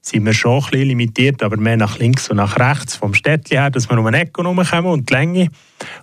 sind 0.01 0.25
wir 0.25 0.33
schon 0.33 0.63
ein 0.63 0.69
bisschen 0.69 0.87
limitiert, 0.87 1.43
aber 1.43 1.57
mehr 1.57 1.77
nach 1.77 1.97
links 1.97 2.29
und 2.29 2.37
nach 2.37 2.57
rechts 2.57 2.95
vom 2.95 3.13
Städtchen 3.13 3.57
her, 3.57 3.69
dass 3.71 3.89
wir 3.89 3.97
um 3.97 4.05
eine 4.05 4.19
Ecke 4.19 4.43
kommen 4.43 4.59
und 4.59 5.09
die 5.09 5.13
Länge. 5.13 5.47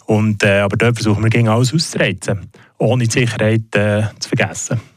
Und, 0.07 0.42
äh, 0.42 0.59
aber 0.59 0.76
dort 0.76 0.97
versuchen 0.97 1.23
wir 1.23 1.31
gegen 1.31 1.49
alles 1.49 1.73
auszureizen, 1.73 2.50
ohne 2.78 3.04
die 3.04 3.21
Sicherheit 3.21 3.75
äh, 3.75 4.02
zu 4.19 4.28
vergessen. 4.28 4.91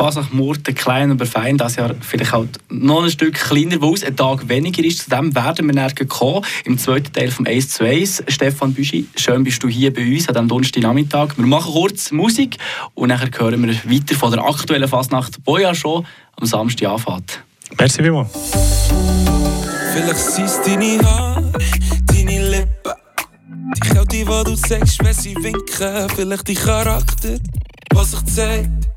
Fasnacht 0.00 0.32
Murten 0.32 0.74
klein, 0.74 1.10
aber 1.10 1.26
fein, 1.26 1.58
das 1.58 1.76
Jahr 1.76 1.94
vielleicht 2.00 2.32
halt 2.32 2.58
noch 2.70 3.02
ein 3.04 3.10
Stück 3.10 3.34
kleiner, 3.34 3.82
wo 3.82 3.92
es 3.92 4.02
ein 4.02 4.16
Tag 4.16 4.48
weniger 4.48 4.82
ist. 4.82 5.00
Zu 5.00 5.10
dem 5.10 5.34
werden 5.34 5.66
wir 5.66 5.74
näher 5.74 5.92
kommen, 6.08 6.42
im 6.64 6.78
zweiten 6.78 7.12
Teil 7.12 7.30
vom 7.30 7.44
1 7.44 7.68
zu 7.68 7.84
1. 7.84 8.24
Stefan 8.28 8.72
Büschi, 8.72 9.06
schön 9.14 9.44
bist 9.44 9.62
du 9.62 9.68
hier 9.68 9.92
bei 9.92 10.10
uns 10.10 10.26
an 10.26 10.34
diesem 10.36 10.48
Donnerstagnachmittag. 10.48 11.36
Wir 11.36 11.44
machen 11.44 11.74
kurz 11.74 12.12
Musik 12.12 12.56
und 12.94 13.10
dann 13.10 13.20
hören 13.20 13.62
wir 13.62 13.74
weiter 13.74 14.14
von 14.14 14.32
der 14.32 14.42
aktuellen 14.42 14.88
Fasnacht, 14.88 15.36
die 15.46 15.60
ja 15.60 15.74
schon 15.74 16.06
am 16.36 16.46
Samstag 16.46 16.88
anfängt. 16.88 17.44
Merci 17.78 18.02
vielmals. 18.02 18.30
Vielleicht 19.92 20.14
es 20.14 20.62
deine 20.64 20.98
Haare, 21.06 21.52
deine 22.06 22.50
Lippen. 22.50 22.92
Die 23.76 23.80
Kälte, 23.80 24.06
die 24.06 24.24
du 24.24 24.56
sagst, 24.56 25.04
wenn 25.04 25.12
sie 25.12 25.36
winken. 25.36 26.08
Vielleicht 26.16 26.48
dein 26.48 26.54
Charakter, 26.54 27.38
was 27.92 28.12
sich 28.12 28.24
zeigt. 28.24 28.89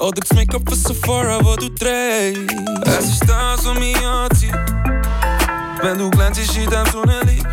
Oder 0.00 0.20
das 0.20 0.32
Make-up 0.32 0.62
von 0.68 0.78
Sephora, 0.78 1.44
wo 1.44 1.56
du 1.56 1.68
trägst. 1.70 2.54
Es 2.86 3.06
ist 3.06 3.28
das, 3.28 3.66
was 3.66 3.78
mich 3.80 3.96
anzieht. 4.06 4.54
Wenn 5.82 5.98
du 5.98 6.08
glänzest 6.10 6.56
in 6.56 6.70
deinem 6.70 6.86
Sonnenlicht. 6.92 7.44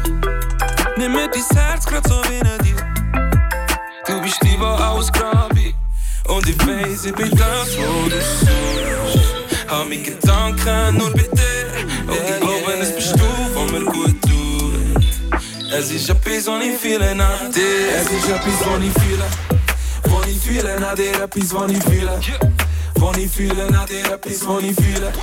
Nimm 0.95 1.13
mir 1.13 1.27
dein 1.27 1.57
Herz 1.57 1.85
grad 1.87 2.07
so 2.07 2.21
wie 2.29 2.35
ein 2.35 2.57
dir. 2.63 2.75
Du 4.05 4.21
bist 4.21 4.37
die, 4.43 4.49
die 4.49 4.63
alles 4.63 5.11
grabe. 5.11 5.73
Und 6.27 6.47
ich 6.47 6.59
weiß, 6.59 7.05
ich 7.05 7.15
bin 7.15 7.31
das, 7.31 7.77
wo 7.77 8.09
du 8.09 8.21
suchst. 8.21 9.67
Hab 9.67 9.89
mich 9.89 10.03
Gedanken 10.03 10.97
nur 10.99 11.11
bei 11.13 11.23
dir. 11.23 12.07
Und 12.07 12.29
ich 12.29 12.39
glaube, 12.41 12.73
es 12.79 12.95
bist 12.95 13.15
du, 13.15 13.55
wo 13.55 13.63
mir 13.71 13.85
gut 13.85 14.21
tut. 14.21 15.03
Es 15.73 15.89
ist 15.89 16.07
etwas, 16.09 16.45
was 16.45 16.63
ich 16.63 16.77
fühle 16.77 17.15
nach 17.15 17.49
dir. 17.49 17.89
Es 17.97 18.11
ist 18.11 18.29
etwas, 18.29 18.67
was 18.67 18.83
ich 18.83 18.93
fühle. 19.03 19.25
Was 20.25 20.31
ich 20.33 20.41
fühle 20.41 20.79
nach 20.79 20.95
dir, 20.95 21.23
etwas, 21.23 21.53
was 21.53 21.71
ich 21.71 21.83
fühle. 21.83 22.19
Was 22.95 23.17
ich 23.17 23.31
fühle 23.31 23.69
nach 23.69 23.85
dir, 23.85 24.11
etwas, 24.11 24.47
was 24.47 24.63
ich 24.63 24.75
fühle. 24.75 25.13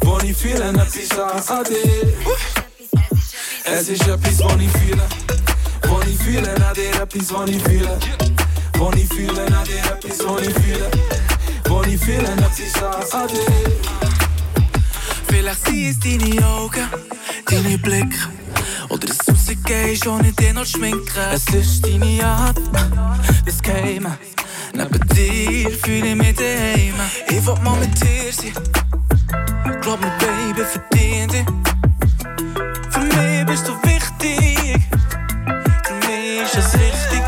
Was 0.00 0.24
ich 0.24 0.34
fühle, 0.34 0.70
etwas 0.70 1.50
an 1.50 1.64
dir. 1.64 2.12
Es 3.64 3.88
ist 3.90 4.08
etwas, 4.08 4.40
was 4.40 4.60
ich 4.60 4.72
fühle. 4.78 5.02
Was 5.82 6.06
ich 6.06 6.18
fühle 6.22 6.58
nach 6.58 6.72
dir, 6.72 7.02
etwas, 7.02 7.34
was 7.34 7.50
ich 7.50 7.62
fühle. 7.62 7.98
Was 8.78 8.96
ich 8.96 9.08
fühle 9.08 9.50
nach 9.50 9.64
dir, 9.64 9.90
es. 18.54 18.90
Oder 18.90 19.06
das 19.06 19.18
Rausgehen 19.50 20.08
ohne 20.08 20.32
dir 20.32 20.54
noch 20.54 20.66
schminken. 20.66 21.08
Es 21.32 21.46
ist 21.54 21.84
deine 21.84 22.24
Art, 22.24 22.58
das 23.44 23.62
Geheime. 23.62 24.18
Neben 24.72 25.08
dir 25.08 25.70
fühle 25.70 26.08
ich 26.08 26.14
mich 26.16 26.34
daheim. 26.36 26.94
Ich 27.28 27.46
will 27.46 27.54
mal 27.62 27.76
mit 27.78 28.00
dir 28.00 28.32
sein. 28.32 28.52
Glaub 29.80 30.00
mir, 30.00 30.12
Baby, 30.18 30.64
verdien 30.64 31.28
dich. 31.28 31.46
Für 32.90 33.00
mich 33.00 33.46
bist 33.46 33.68
du 33.68 33.72
wichtig. 33.82 34.80
Für 35.84 35.94
mich 35.94 36.42
ist 36.42 36.56
es 36.56 36.74
richtig. 36.74 37.22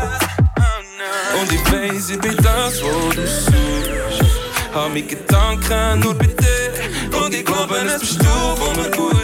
Und 1.39 1.51
ich 1.51 1.71
weiß, 1.71 2.09
ich 2.11 2.19
bin 2.19 2.37
das, 2.37 2.81
wo 2.81 3.09
du 3.11 3.27
suchst. 3.27 4.31
Hab 4.73 4.93
mich 4.93 5.07
Gedanken 5.07 5.99
nur 5.99 6.13
bei 6.15 6.27
dir. 6.27 7.19
Und 7.23 7.33
ich 7.33 7.45
glaube, 7.45 7.75
es 7.77 7.99
bist 7.99 8.21
du, 8.21 8.25
wo 8.25 8.81
mir 8.81 8.89
gut. 8.91 9.22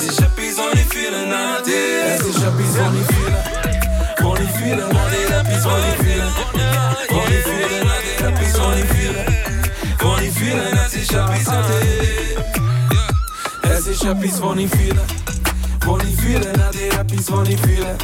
Es 0.00 0.06
ist 0.06 0.18
etwas, 0.18 0.56
was 0.56 0.80
ich 0.80 0.88
fühle 0.94 1.26
nach 1.26 1.62
dir. 1.62 2.14
Es 2.14 2.22
ist 2.22 2.38
etwas, 2.38 2.72
was 2.78 2.94
ich 2.94 3.06
fühle. 3.14 3.38
Was 4.22 4.40
ich 4.40 4.50
fühle 4.52 4.88
nach 4.88 5.10
dir, 5.10 5.28
etwas, 5.36 5.64
was 5.66 5.82
ich 5.90 5.96
fühle. 6.00 6.28
Was 7.10 7.28
ich 7.28 7.44
fühle 7.44 7.84
nach 7.84 8.00
dir, 8.00 8.28
etwas, 8.28 8.52
was 8.58 8.78
ich 8.78 8.88
fühle. 8.88 9.22
Was 10.00 10.22
ich 10.22 10.32
fühle, 10.32 10.64
es 10.86 10.94
ist 10.94 11.12
etwas 11.12 11.48
an 11.48 11.64
dir. 11.68 12.40
Es 13.70 13.86
ist 13.86 14.02
etwas, 14.02 14.40
was 14.40 14.56
ich 14.56 14.70
fühle. 14.70 15.02
Was 15.84 16.04
ich 16.04 16.16
fühle 16.16 16.52
nach 16.56 16.70
dir, 16.70 16.92
etwas, 16.98 17.30
was 17.30 17.48
ich 17.50 17.60
fühle. 17.60 17.98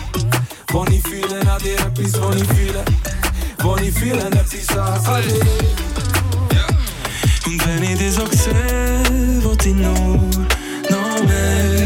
Was 0.74 0.90
ich 0.90 1.02
fühle 1.02 1.44
nach 1.44 1.58
dir, 1.62 1.78
etwas, 1.80 2.20
was 2.20 2.36
ich 2.36 2.48
fühle. 2.48 2.84
Was 3.62 3.80
ich 3.80 3.94
fühle, 3.94 4.26
etwas 4.26 5.08
an 5.08 5.22
dir. 5.22 5.40
Und 7.46 7.66
wenn 7.66 7.82
ich 7.84 7.98
dich 7.98 8.12
so 8.12 8.26
sehe, 8.26 9.42
wollte 9.42 9.70
ich 9.70 9.74
nur 9.74 9.94
noch 10.90 11.24
mehr 11.24 11.85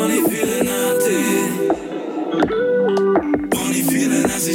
was 0.00 0.12
ich 0.12 0.24
fühle 0.40 0.64
nach 0.64 0.98
dir. 0.98 1.60
Was 3.52 3.70
ich 3.76 3.84
fühle, 3.84 4.24
es 4.24 4.48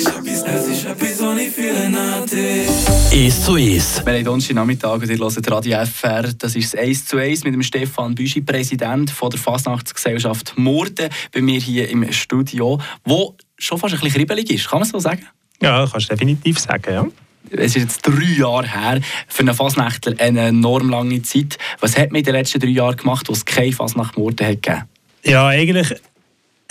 ich 1.43 1.89
nach 1.89 2.25
dir. 2.25 3.25
1 3.25 3.45
zu 3.45 3.53
1. 3.53 4.05
Wir 4.05 4.13
haben 4.13 4.23
Donnerstagnachmittag 4.25 4.93
und 4.93 5.09
ihr 5.09 5.17
hört 5.17 5.51
Radio 5.51 5.85
FR. 5.85 6.33
Das 6.33 6.55
ist 6.55 6.73
das 6.73 6.79
1 6.79 7.05
zu 7.05 7.17
1 7.17 7.43
mit 7.43 7.53
dem 7.53 7.63
Stefan 7.63 8.13
Büschi, 8.15 8.41
Präsident 8.41 9.09
von 9.09 9.29
der 9.29 9.39
Fasnachtsgesellschaft 9.39 10.57
Murten, 10.57 11.09
bei 11.31 11.41
mir 11.41 11.59
hier 11.59 11.89
im 11.89 12.11
Studio, 12.11 12.79
wo 13.05 13.35
schon 13.57 13.77
fast 13.77 13.93
ein 13.93 13.99
bisschen 14.01 14.17
kribbelig 14.17 14.51
ist, 14.51 14.69
kann 14.69 14.79
man 14.79 14.89
so 14.89 14.99
sagen? 14.99 15.25
Ja, 15.61 15.87
kannst 15.89 16.09
du 16.09 16.15
definitiv 16.15 16.59
sagen, 16.59 16.93
ja. 16.93 17.07
Es 17.51 17.75
ist 17.75 17.83
jetzt 17.83 18.01
drei 18.01 18.37
Jahre 18.37 18.67
her, 18.67 18.99
für 19.27 19.41
einen 19.41 19.53
Fasnächtler 19.53 20.15
eine 20.19 20.47
enorm 20.47 20.89
lange 20.89 21.21
Zeit. 21.21 21.57
Was 21.79 21.97
hat 21.97 22.11
man 22.11 22.19
in 22.19 22.25
den 22.25 22.33
letzten 22.33 22.59
drei 22.59 22.69
Jahren 22.69 22.97
gemacht, 22.97 23.29
wo 23.29 23.33
es 23.33 23.45
keine 23.45 23.71
Fasnacht 23.71 24.17
Murten 24.17 24.47
hat 24.47 24.63
gegeben? 24.63 24.89
Ja, 25.25 25.47
eigentlich 25.47 25.95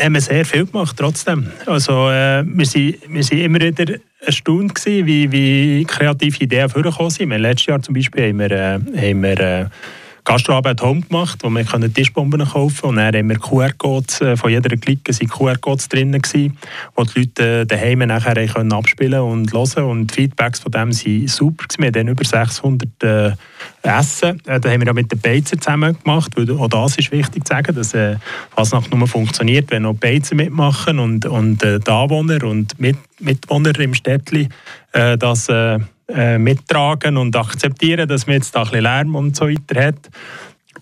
haben 0.00 0.14
wir 0.14 0.20
sehr 0.20 0.44
viel 0.44 0.66
gemacht, 0.66 0.96
trotzdem. 0.96 1.50
Also, 1.66 2.08
äh, 2.10 2.44
wir, 2.46 2.66
sind 2.66 3.32
immer 3.32 3.60
wieder 3.60 3.98
erstaunt 4.20 4.74
gewesen, 4.74 5.06
wie, 5.06 5.30
wie 5.32 5.84
kreative 5.84 6.44
Ideen 6.44 6.68
vorgekommen 6.68 7.10
sind. 7.10 7.30
Letztes 7.30 7.66
Jahr 7.66 7.82
zum 7.82 7.94
Beispiel 7.94 8.28
haben 8.28 8.38
wir, 8.38 8.50
äh, 8.50 8.74
haben 8.74 9.22
wir 9.22 9.40
äh, 9.40 9.66
Gastroabend 10.24 10.80
Home 10.80 11.02
gemacht, 11.02 11.40
wo 11.42 11.50
wir 11.50 11.64
Tischbomben 11.92 12.44
kaufen 12.44 12.80
können. 12.80 12.90
Und 12.90 12.96
dann 12.96 13.14
haben 13.14 13.28
wir 13.28 13.38
QR-Codes, 13.38 14.20
äh, 14.22 14.36
von 14.36 14.50
jeder 14.50 14.74
Clique 14.76 15.12
sind 15.12 15.30
QR-Codes 15.30 15.88
drin 15.90 16.18
wo 16.94 17.04
die 17.04 17.20
Leute 17.20 17.60
äh, 17.60 17.66
daheim 17.66 17.98
nachher 17.98 18.46
können 18.46 18.72
abspielen 18.72 19.20
und 19.20 19.52
hören. 19.52 19.84
Und 19.84 20.10
die 20.10 20.14
Feedbacks 20.14 20.60
von 20.60 20.72
dem 20.72 20.92
sind 20.92 21.28
super. 21.28 21.66
Wir 21.76 21.86
haben 21.86 21.92
dann 21.92 22.08
über 22.08 22.24
600 22.24 23.02
äh, 23.02 23.32
Essen. 23.82 24.40
Äh, 24.46 24.60
da 24.60 24.70
haben 24.70 24.80
wir 24.80 24.90
auch 24.90 24.94
mit 24.94 25.12
den 25.12 25.20
Beizer 25.20 25.58
zusammen 25.58 25.96
gemacht, 26.02 26.32
weil 26.36 26.50
auch 26.50 26.68
das 26.68 26.96
ist 26.96 27.12
wichtig 27.12 27.46
zu 27.46 27.52
sagen, 27.52 27.74
dass 27.74 27.92
äh, 27.92 28.16
Fasnacht 28.56 28.94
nur 28.94 29.06
funktioniert, 29.06 29.70
wenn 29.70 29.84
auch 29.84 29.92
die 29.92 29.98
Beizer 29.98 30.34
mitmachen 30.34 30.98
und, 30.98 31.26
und 31.26 31.62
äh, 31.62 31.78
die 31.80 31.90
Anwohner 31.90 32.44
und 32.44 32.78
Mit 32.80 32.96
Mitwohner 33.20 33.78
im 33.78 33.94
Städtli 33.94 34.48
äh, 34.92 35.18
das 35.18 35.48
äh, 36.08 36.34
äh, 36.34 36.38
mittragen 36.38 37.16
und 37.16 37.36
akzeptieren, 37.36 38.08
dass 38.08 38.26
man 38.26 38.36
jetzt 38.36 38.54
da 38.54 38.60
ein 38.60 38.64
bisschen 38.66 38.82
Lärm 38.82 39.14
und 39.14 39.36
so 39.36 39.48
weiter 39.48 39.86
hat. 39.86 40.10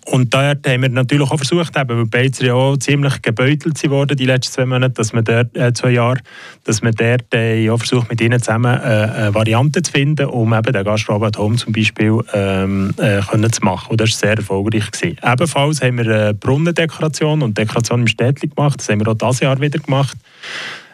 und 0.05 0.33
da 0.33 0.49
haben 0.49 0.81
wir 0.81 0.89
natürlich 0.89 1.29
auch 1.29 1.37
versucht, 1.37 1.77
eben, 1.77 1.97
weil 1.97 2.05
Beizer 2.05 2.45
ja 2.45 2.53
auch 2.53 2.77
ziemlich 2.77 3.21
gebeutelt 3.21 3.89
wurden 3.89 4.17
die 4.17 4.25
letzten 4.25 4.53
zwei 4.53 4.65
Monate, 4.65 4.95
dass 4.95 5.13
man 5.13 5.23
dort, 5.23 5.55
äh, 5.55 5.73
zwei 5.73 5.91
Jahre, 5.91 6.19
dass 6.65 6.81
man 6.81 6.93
dort 6.93 7.33
äh, 7.33 7.63
ja 7.63 7.77
versucht, 7.77 8.09
mit 8.09 8.19
ihnen 8.21 8.39
zusammen 8.39 8.79
äh, 8.81 9.33
Variante 9.33 9.81
zu 9.81 9.91
finden, 9.91 10.25
um 10.25 10.53
eben 10.53 10.73
den 10.73 10.83
Gastrobot 10.83 11.37
Home 11.37 11.55
zum 11.55 11.71
Beispiel 11.71 12.19
ähm, 12.33 12.93
äh, 12.97 13.21
können 13.21 13.51
zu 13.51 13.63
machen. 13.63 13.91
Und 13.91 14.01
das 14.01 14.11
war 14.11 14.29
sehr 14.29 14.37
erfolgreich. 14.37 14.91
Gewesen. 14.91 15.17
Ebenfalls 15.23 15.81
haben 15.81 15.97
wir 15.97 16.05
eine 16.05 16.33
Brunnendekoration 16.33 17.41
und 17.41 17.57
Dekoration 17.57 18.01
im 18.01 18.07
Städtchen 18.07 18.49
gemacht. 18.49 18.79
Das 18.79 18.89
haben 18.89 18.99
wir 18.99 19.07
auch 19.07 19.17
dieses 19.17 19.39
Jahr 19.39 19.59
wieder 19.61 19.79
gemacht. 19.79 20.17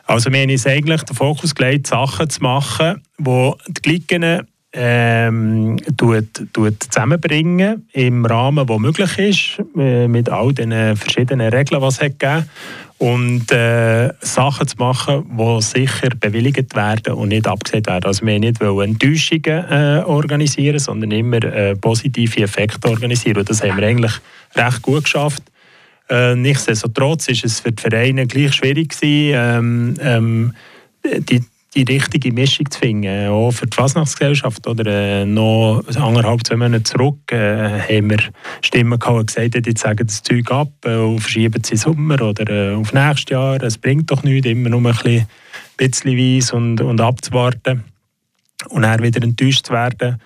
Also 0.09 0.33
wir 0.33 0.41
haben 0.41 0.49
uns 0.49 0.65
eigentlich 0.65 1.03
den 1.03 1.15
Fokus 1.15 1.53
gelegt, 1.53 1.85
Sachen 1.85 2.27
zu 2.31 2.41
machen, 2.41 3.03
die 3.19 3.51
die 3.67 3.81
Glicken 3.83 4.47
ähm, 4.73 5.77
tut, 5.97 6.51
tut 6.51 6.81
zusammenbringen 6.81 7.87
im 7.93 8.25
Rahmen, 8.25 8.65
der 8.65 8.79
möglich 8.79 9.19
ist, 9.19 9.63
äh, 9.77 10.07
mit 10.07 10.27
all 10.27 10.51
den 10.51 10.95
verschiedenen 10.97 11.53
Regeln, 11.53 11.79
die 11.79 11.87
es 11.87 12.01
hat 12.01 12.17
gegeben 12.17 12.49
und 12.97 13.51
äh, 13.51 14.11
Sachen 14.21 14.67
zu 14.67 14.77
machen, 14.77 15.25
die 15.37 15.61
sicher 15.61 16.09
bewilligt 16.19 16.75
werden 16.75 17.13
und 17.13 17.29
nicht 17.29 17.47
abgesehen 17.47 17.85
werden. 17.85 18.05
Also 18.05 18.25
wir 18.25 18.39
nicht 18.39 18.59
Enttäuschungen 18.61 19.65
äh, 19.69 20.03
organisieren, 20.07 20.79
sondern 20.79 21.11
immer 21.11 21.43
äh, 21.43 21.75
positive 21.75 22.41
Effekte 22.41 22.89
organisieren. 22.89 23.37
Und 23.37 23.49
das 23.51 23.61
haben 23.61 23.77
wir 23.77 23.87
eigentlich 23.87 24.13
recht 24.55 24.81
gut 24.81 25.03
geschafft. 25.03 25.43
Äh, 26.09 26.35
nichtsdestotrotz 26.35 27.27
ist 27.27 27.45
es 27.45 27.59
für 27.59 27.71
die 27.71 27.81
Vereine 27.81 28.27
gleich 28.27 28.53
schwierig 28.53 28.89
gewesen, 28.89 29.35
ähm, 29.37 29.93
ähm, 30.01 30.53
die 31.03 31.43
die 31.75 31.83
richtige 31.83 32.31
Mischung 32.31 32.69
zu 32.69 32.79
finden. 32.79 33.27
Auch 33.27 33.51
für 33.51 33.67
die 33.67 33.75
Fasnachtsgesellschaft. 33.75 34.65
Oder, 34.67 34.85
äh, 34.85 35.25
noch 35.25 35.83
anderthalb, 35.95 36.45
zwei 36.45 36.55
Monate 36.55 36.83
zurück 36.83 37.31
äh, 37.31 37.79
haben 37.79 38.09
wir 38.09 38.19
Stimmen 38.61 38.97
gehabt, 38.97 39.21
die 39.21 39.25
gesagt 39.27 39.55
haben, 39.55 39.63
jetzt 39.65 39.81
sagen 39.81 40.07
das 40.07 40.23
Zeug 40.23 40.51
ab 40.51 40.71
äh, 40.85 40.95
und 40.95 41.19
verschieben 41.19 41.61
es 41.63 41.71
in 41.71 41.77
Sommer 41.77 42.21
oder 42.21 42.49
äh, 42.49 42.73
auf 42.73 42.93
nächstes 42.93 43.31
Jahr. 43.31 43.61
Es 43.61 43.77
bringt 43.77 44.09
doch 44.09 44.23
nichts, 44.23 44.47
immer 44.47 44.69
nur 44.69 44.79
ein 44.79 44.95
bisschen, 44.95 45.27
bisschen 45.77 46.57
und, 46.57 46.81
und 46.81 47.01
abzuwarten 47.01 47.83
und 48.69 48.81
dann 48.81 49.03
wieder 49.03 49.21
enttäuscht 49.21 49.67
zu 49.67 49.73
werden. 49.73 50.19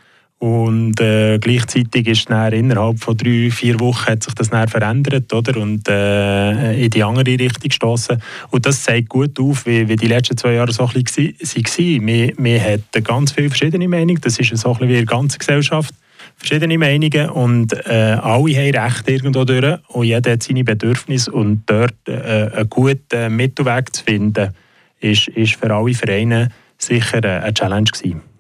Und 0.44 1.00
äh, 1.00 1.40
gleichzeitig 1.40 2.06
ist 2.06 2.30
dann 2.30 2.52
innerhalb 2.52 3.00
von 3.00 3.16
drei, 3.16 3.50
vier 3.50 3.80
Wochen 3.80 4.08
hat 4.08 4.24
sich 4.24 4.34
das 4.34 4.50
dann 4.50 4.68
verändert 4.68 5.32
oder? 5.32 5.56
und 5.56 5.88
äh, 5.88 6.84
in 6.84 6.90
die 6.90 7.02
andere 7.02 7.40
Richtung 7.40 7.70
gestoßen. 7.70 8.22
Und 8.50 8.66
das 8.66 8.84
zeigt 8.84 9.08
gut 9.08 9.40
auf, 9.40 9.66
wie, 9.66 9.88
wie 9.88 9.96
die 9.96 10.08
letzten 10.08 10.36
zwei 10.36 10.56
Jahre 10.56 10.74
so 10.74 10.86
ein 10.86 11.02
bisschen 11.02 11.34
waren. 11.40 12.36
Wir, 12.44 12.62
hatten 12.62 13.04
ganz 13.06 13.32
viele 13.32 13.48
verschiedene 13.48 13.88
Meinungen. 13.88 14.20
Das 14.20 14.38
ist 14.38 14.58
so 14.58 14.74
ein 14.74 14.74
bisschen 14.74 14.90
wie 14.90 15.00
in 15.00 15.06
der 15.06 15.16
ganzen 15.16 15.40
Gesellschaft. 15.40 15.94
Verschiedene 16.36 16.78
Meinungen 16.78 17.30
und 17.30 17.72
äh, 17.88 18.18
alle 18.22 18.54
haben 18.54 18.76
Recht 18.76 19.08
irgendwo 19.08 19.46
durch 19.46 19.80
und 19.88 20.04
jeder 20.04 20.34
hat 20.34 20.44
seine 20.44 20.66
Bedürfnisse 20.66 21.32
und 21.32 21.64
dort 21.68 21.96
äh, 22.06 22.50
einen 22.54 22.70
guten 22.70 23.34
Mittelweg 23.34 23.96
zu 23.96 24.04
finden, 24.04 24.50
ist, 25.00 25.30
ist 25.30 25.56
für 25.56 25.74
alle 25.74 25.94
Vereine 25.94 26.50
sicher 26.78 27.24
eine 27.24 27.54
Challenge 27.54 27.90
gewesen. 27.90 28.33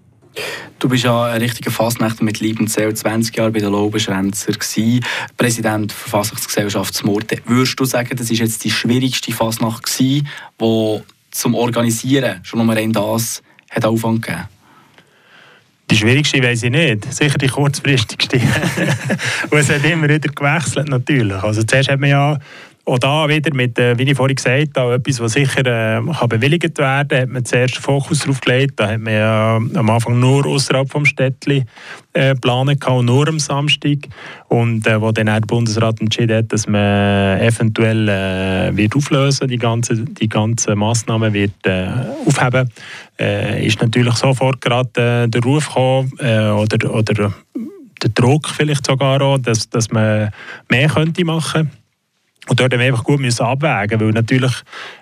Du 0.79 0.89
bist 0.89 1.03
ja 1.03 1.25
ein 1.25 1.41
richtiger 1.41 1.71
Fastnächter 1.71 2.23
mit 2.23 2.39
Lieb 2.39 2.59
und 2.59 2.69
Seele, 2.69 2.93
20 2.93 3.35
Jahre 3.35 3.51
bei 3.51 3.59
den 3.59 3.71
Laubenschränzer 3.71 4.51
gewesen, 4.51 5.05
Präsident 5.37 5.91
der 5.91 5.97
Verfassungsgesellschaft 5.97 7.03
Murte. 7.05 7.37
Würdest 7.45 7.79
du 7.79 7.85
sagen, 7.85 8.15
das 8.15 8.29
ist 8.29 8.39
jetzt 8.39 8.63
die 8.63 8.71
schwierigste 8.71 9.31
Fastnacht 9.31 9.83
gewesen, 9.83 10.27
die 10.59 11.01
zum 11.31 11.55
Organisieren 11.55 12.39
schon 12.43 12.65
nur 12.65 12.75
rein 12.75 12.91
das 12.91 13.41
hat 13.69 13.85
Aufwand 13.85 14.23
gegeben? 14.23 14.47
Die 15.89 15.97
schwierigste 15.97 16.41
weiß 16.41 16.63
ich 16.63 16.71
nicht. 16.71 17.13
Sicher 17.13 17.37
die 17.37 17.47
kurzfristigste. 17.47 18.37
und 19.49 19.57
es 19.57 19.69
hat 19.69 19.83
immer 19.83 20.09
wieder 20.09 20.29
gewechselt 20.29 20.89
natürlich. 20.89 21.43
Also 21.43 21.63
zuerst 21.63 21.89
hat 21.89 21.99
man 21.99 22.09
ja 22.09 22.39
auch 22.85 22.99
da 22.99 23.29
wieder 23.29 23.53
mit, 23.55 23.79
äh, 23.79 23.97
wie 23.97 24.03
ich 24.03 24.15
vorhin 24.15 24.35
gesagt 24.35 24.77
habe, 24.77 24.95
etwas, 24.95 25.21
was 25.21 25.33
sicher 25.33 25.65
äh, 25.65 26.01
kann 26.01 26.29
bewilligt 26.29 26.77
werden 26.77 27.07
kann, 27.07 27.21
hat 27.21 27.29
man 27.29 27.45
zuerst 27.45 27.77
Fokus 27.77 28.19
darauf 28.19 28.41
gelegt. 28.41 28.73
Da 28.77 28.89
hat 28.91 28.99
man 28.99 29.13
ja 29.13 29.55
am 29.55 29.89
Anfang 29.89 30.19
nur 30.19 30.45
außerhalb 30.45 30.89
vom 30.89 31.05
Städtli 31.05 31.63
äh, 32.11 32.33
geplant, 32.33 32.85
nur 32.85 33.27
am 33.27 33.39
Samstag. 33.39 33.99
Und 34.49 34.85
äh, 34.85 34.99
wo 34.99 35.13
dann 35.13 35.27
der 35.27 35.39
Bundesrat 35.41 36.01
entschieden 36.01 36.37
hat, 36.37 36.51
dass 36.51 36.67
man 36.67 37.39
eventuell 37.39 38.09
äh, 38.09 38.75
wird 38.75 38.95
auflösen 38.95 39.47
die 39.47 39.57
ganze 39.57 39.95
die 39.95 40.27
ganzen 40.27 40.77
Massnahmen 40.77 41.33
wird 41.33 41.65
äh, 41.65 41.87
aufheben, 42.25 42.69
äh, 43.17 43.65
ist 43.65 43.81
natürlich 43.81 44.15
sofort 44.15 44.59
gerade 44.59 45.23
äh, 45.23 45.27
der 45.29 45.41
Ruf 45.41 45.67
gekommen 45.67 46.11
äh, 46.19 46.49
oder, 46.49 46.93
oder 46.93 47.33
der 48.01 48.09
Druck 48.09 48.49
vielleicht 48.49 48.85
sogar 48.85 49.21
auch, 49.21 49.37
dass, 49.37 49.69
dass 49.69 49.89
man 49.89 50.31
mehr 50.69 50.89
könnte 50.89 51.23
machen 51.23 51.69
könnte. 51.69 51.82
Und 52.47 52.59
dort 52.59 52.73
haben 52.73 52.79
wir 52.79 52.87
einfach 52.87 53.03
gut 53.03 53.21
müssen 53.21 53.43
abwägen, 53.43 53.99
weil 54.01 54.11
natürlich, 54.11 54.51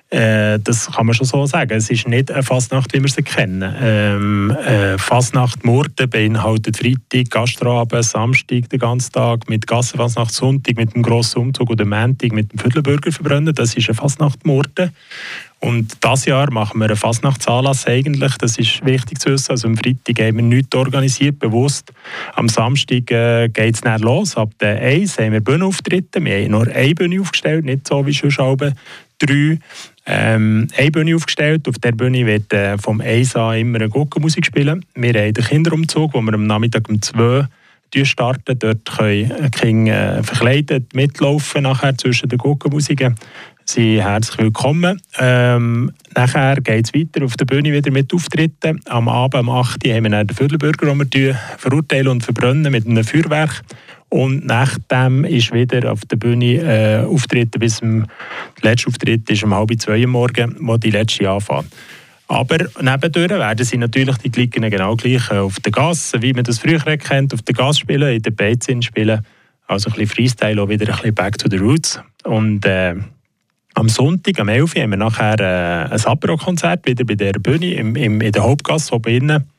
äh, 0.10 0.60
das 0.60 0.92
kann 0.92 1.08
man 1.08 1.16
schon 1.16 1.26
so 1.26 1.46
sagen, 1.48 1.72
es 1.72 1.90
ist 1.90 2.08
nicht 2.08 2.32
eine 2.32 2.44
Fastnacht, 2.44 2.94
wie 2.94 3.02
wir 3.02 3.10
sie 3.10 3.24
kennen. 3.24 3.76
Ähm, 3.82 4.52
äh, 4.52 4.98
Fastnacht 5.00 5.66
Murten 5.66 6.10
beinhaltet 6.10 6.78
Freitag, 6.78 7.32
Gastrabend, 7.32 8.06
Samstag 8.06 8.70
den 8.70 8.80
ganzen 8.80 9.12
Tag, 9.12 9.50
mit 9.50 9.66
Gassenfastnacht 9.66 10.34
Sonntag, 10.34 10.78
mit 10.78 10.94
dem 10.94 11.02
grossen 11.02 11.40
Umzug 11.40 11.72
und 11.72 11.80
dem 11.80 11.90
Montag 11.90 12.32
mit 12.32 12.52
dem 12.52 12.60
Viertelbürger 12.60 13.12
verbrennen. 13.12 13.56
Das 13.56 13.74
ist 13.74 13.90
eine 13.90 13.96
Fastnacht 13.96 14.46
Murten. 14.46 14.92
Und 15.64 16.04
dieses 16.04 16.26
Jahr 16.26 16.52
machen 16.52 16.80
wir 16.80 16.88
einen 16.88 16.96
Fastnachtsanlass 16.96 17.86
eigentlich. 17.86 18.36
Das 18.40 18.58
ist 18.58 18.84
wichtig 18.84 19.20
zu 19.20 19.30
wissen. 19.30 19.52
Also 19.52 19.68
am 19.68 19.78
Freitag 19.78 20.20
haben 20.20 20.38
wir 20.38 20.44
nichts 20.44 20.76
organisiert, 20.76 21.38
bewusst. 21.38 21.94
Am 22.34 22.50
Samstag 22.50 23.12
äh, 23.12 23.48
geht 23.48 23.76
es 23.76 23.82
dann 23.82 24.02
los. 24.02 24.36
Ab 24.36 24.50
der 24.60 24.82
1 24.82 25.20
haben 25.20 25.34
wir 25.34 25.40
Bühnenauftritte. 25.40 26.24
Wir 26.26 26.44
haben 26.44 26.52
nur 26.52 26.68
eine 26.68 26.96
Bühne 26.96 27.22
aufgestellt, 27.22 27.64
nicht 27.64 27.88
so 27.88 28.04
wie 28.08 28.14
schon 28.14 28.34
Alben 28.40 28.74
drei. 29.20 29.60
Ähm, 30.08 30.68
eine 30.76 30.92
Bühne 30.92 31.16
aufgestellt. 31.16 31.68
Auf 31.68 31.78
der 31.78 31.92
Bühne 31.92 32.26
wird 32.26 32.52
äh, 32.54 32.80
vom 32.80 33.00
1 33.00 33.36
an 33.36 33.60
immer 33.60 33.78
eine 33.78 33.90
Gurkenmusik 33.90 34.48
spielen. 34.48 34.84
Wir 34.96 35.14
haben 35.14 35.34
den 35.34 35.46
Kinderumzug, 35.46 36.16
wo 36.16 36.22
wir 36.22 36.34
am 36.34 36.48
Nachmittag 36.48 36.90
um 36.90 37.00
2 37.00 37.46
starten. 38.04 38.58
Dort 38.58 38.86
können 38.98 39.52
Kinder 39.52 40.18
äh, 40.18 40.24
verkleidet 40.24 40.96
mitlaufen 40.96 41.64
nachher 41.64 41.96
zwischen 41.98 42.30
den 42.30 42.40
Gurkenmusiken 42.40 43.16
sind 43.72 44.02
herzlich 44.02 44.38
willkommen. 44.38 45.02
Ähm, 45.18 45.92
nachher 46.14 46.56
geht 46.58 46.86
es 46.88 46.94
weiter 46.94 47.24
auf 47.24 47.38
der 47.38 47.46
Bühne 47.46 47.72
wieder 47.72 47.90
mit 47.90 48.14
Auftritten. 48.14 48.82
Am 48.86 49.08
Abend, 49.08 49.42
um 49.42 49.50
8 49.50 49.88
Uhr, 49.88 49.94
haben 49.94 50.12
wir 50.12 50.24
den 50.26 50.36
Viertelbürger, 50.36 50.94
den 50.94 51.14
wir 51.14 51.40
verurteilen 51.58 52.10
und 52.10 52.24
verbrennen 52.24 52.70
mit 52.70 52.86
einem 52.86 53.06
Feuerwerk. 53.06 53.62
Und 54.10 54.46
nachdem 54.46 55.24
ist 55.24 55.54
wieder 55.54 55.90
auf 55.90 56.02
der 56.02 56.18
Bühne 56.18 56.56
äh, 56.56 57.06
Auftritten 57.06 57.60
bis 57.60 57.78
zum 57.78 58.08
letzten 58.62 58.90
Auftritt 58.90 59.30
ist 59.30 59.44
um 59.44 59.56
halb 59.56 59.72
zwei 59.80 60.02
Uhr 60.02 60.08
morgen, 60.08 60.58
wo 60.60 60.76
die 60.76 60.92
letzte 60.92 61.30
anfängt. 61.30 61.74
Aber 62.28 62.58
nebendurch 62.82 63.30
werden 63.30 63.66
sie 63.66 63.78
natürlich 63.78 64.18
die 64.18 64.32
Klicken 64.32 64.70
genau 64.70 64.98
gleich 64.98 65.32
auf 65.32 65.62
der 65.62 65.72
Gas, 65.72 66.14
wie 66.20 66.34
man 66.34 66.44
das 66.44 66.60
früher 66.60 66.80
kennt, 66.98 67.34
auf 67.34 67.42
der 67.44 67.56
Gas 67.56 67.80
spielen, 67.80 68.14
in 68.14 68.22
der 68.22 68.32
Beitzin 68.32 68.82
spielen. 68.82 69.26
Also 69.68 69.90
ein 69.90 69.94
bisschen 69.94 70.08
Freestyle, 70.08 70.62
auch 70.62 70.68
wieder 70.68 70.88
ein 70.88 70.96
bisschen 70.96 71.16
Back 71.16 71.38
to 71.38 71.50
the 71.50 71.58
Roots. 71.58 72.02
Und 72.24 72.66
äh, 72.66 72.96
am 73.82 73.90
Sonntag, 73.90 74.40
am 74.40 74.48
11. 74.48 74.76
Uhr, 74.76 74.84
haben 74.84 74.92
wir 74.92 74.98
nachher 74.98 75.40
äh, 75.40 75.92
ein 75.92 76.06
Apero-Konzert 76.06 76.86
wieder 76.86 77.04
bei 77.04 77.16
der 77.16 77.34
Bühne 77.34 77.74
im, 77.74 77.96
im, 77.96 78.22
in 78.22 78.32
der 78.32 78.44
Hauptgasse 78.44 78.94
oben 78.94 79.12
innen. 79.12 79.50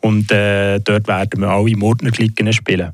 Und 0.00 0.32
äh, 0.32 0.80
dort 0.80 1.06
werden 1.06 1.40
wir 1.40 1.50
alle 1.50 1.76
Mordnerklicken 1.76 2.52
spielen. 2.52 2.92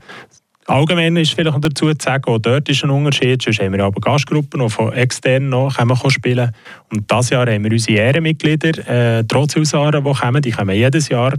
Allgemein 0.67 1.17
ist 1.17 1.33
vielleicht 1.33 1.55
noch 1.55 1.63
dazu 1.63 1.95
zu 1.95 2.05
sagen, 2.05 2.25
auch 2.27 2.39
dort 2.39 2.69
ist 2.69 2.85
ein 2.85 2.91
Unterschied. 2.91 3.41
Sonst 3.41 3.61
haben 3.61 3.73
wir 3.73 3.85
aber 3.85 4.01
Gastgruppen, 4.01 4.61
die 4.61 4.69
von 4.69 4.93
extern 4.93 5.49
noch 5.49 5.79
können 5.79 5.97
spielen 6.11 6.51
Und 6.93 7.11
dieses 7.11 7.31
Jahr 7.31 7.47
haben 7.47 7.65
wir 7.65 7.73
unsere 7.73 7.99
Ehrenmitglieder, 7.99 9.19
äh, 9.19 9.25
trotz 9.27 9.57
Husaren, 9.57 10.05
die 10.05 10.13
kommen. 10.13 10.43
Die 10.43 10.51
kommen 10.51 10.77
jedes 10.77 11.09
Jahr 11.09 11.33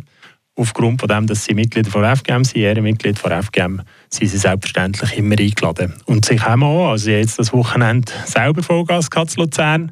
aufgrund 0.57 0.99
von 0.99 1.07
dem, 1.07 1.27
dass 1.27 1.45
sie 1.45 1.53
Mitglieder 1.53 1.89
von 1.89 2.03
FGM 2.03 2.43
sind, 2.43 2.57
Ehrenmitglied 2.57 3.19
von 3.19 3.31
FGM, 3.31 3.81
sind 4.09 4.27
sie 4.27 4.37
selbstverständlich 4.37 5.17
immer 5.17 5.39
eingeladen. 5.39 5.93
Und 6.05 6.25
sie 6.25 6.35
kommen 6.35 6.63
auch, 6.63 6.89
also 6.89 7.11
jetzt 7.11 7.39
das 7.39 7.53
Wochenende 7.53 8.11
selber 8.25 8.63
Vollgas 8.63 9.09
gehabt 9.09 9.37
Luzern 9.37 9.91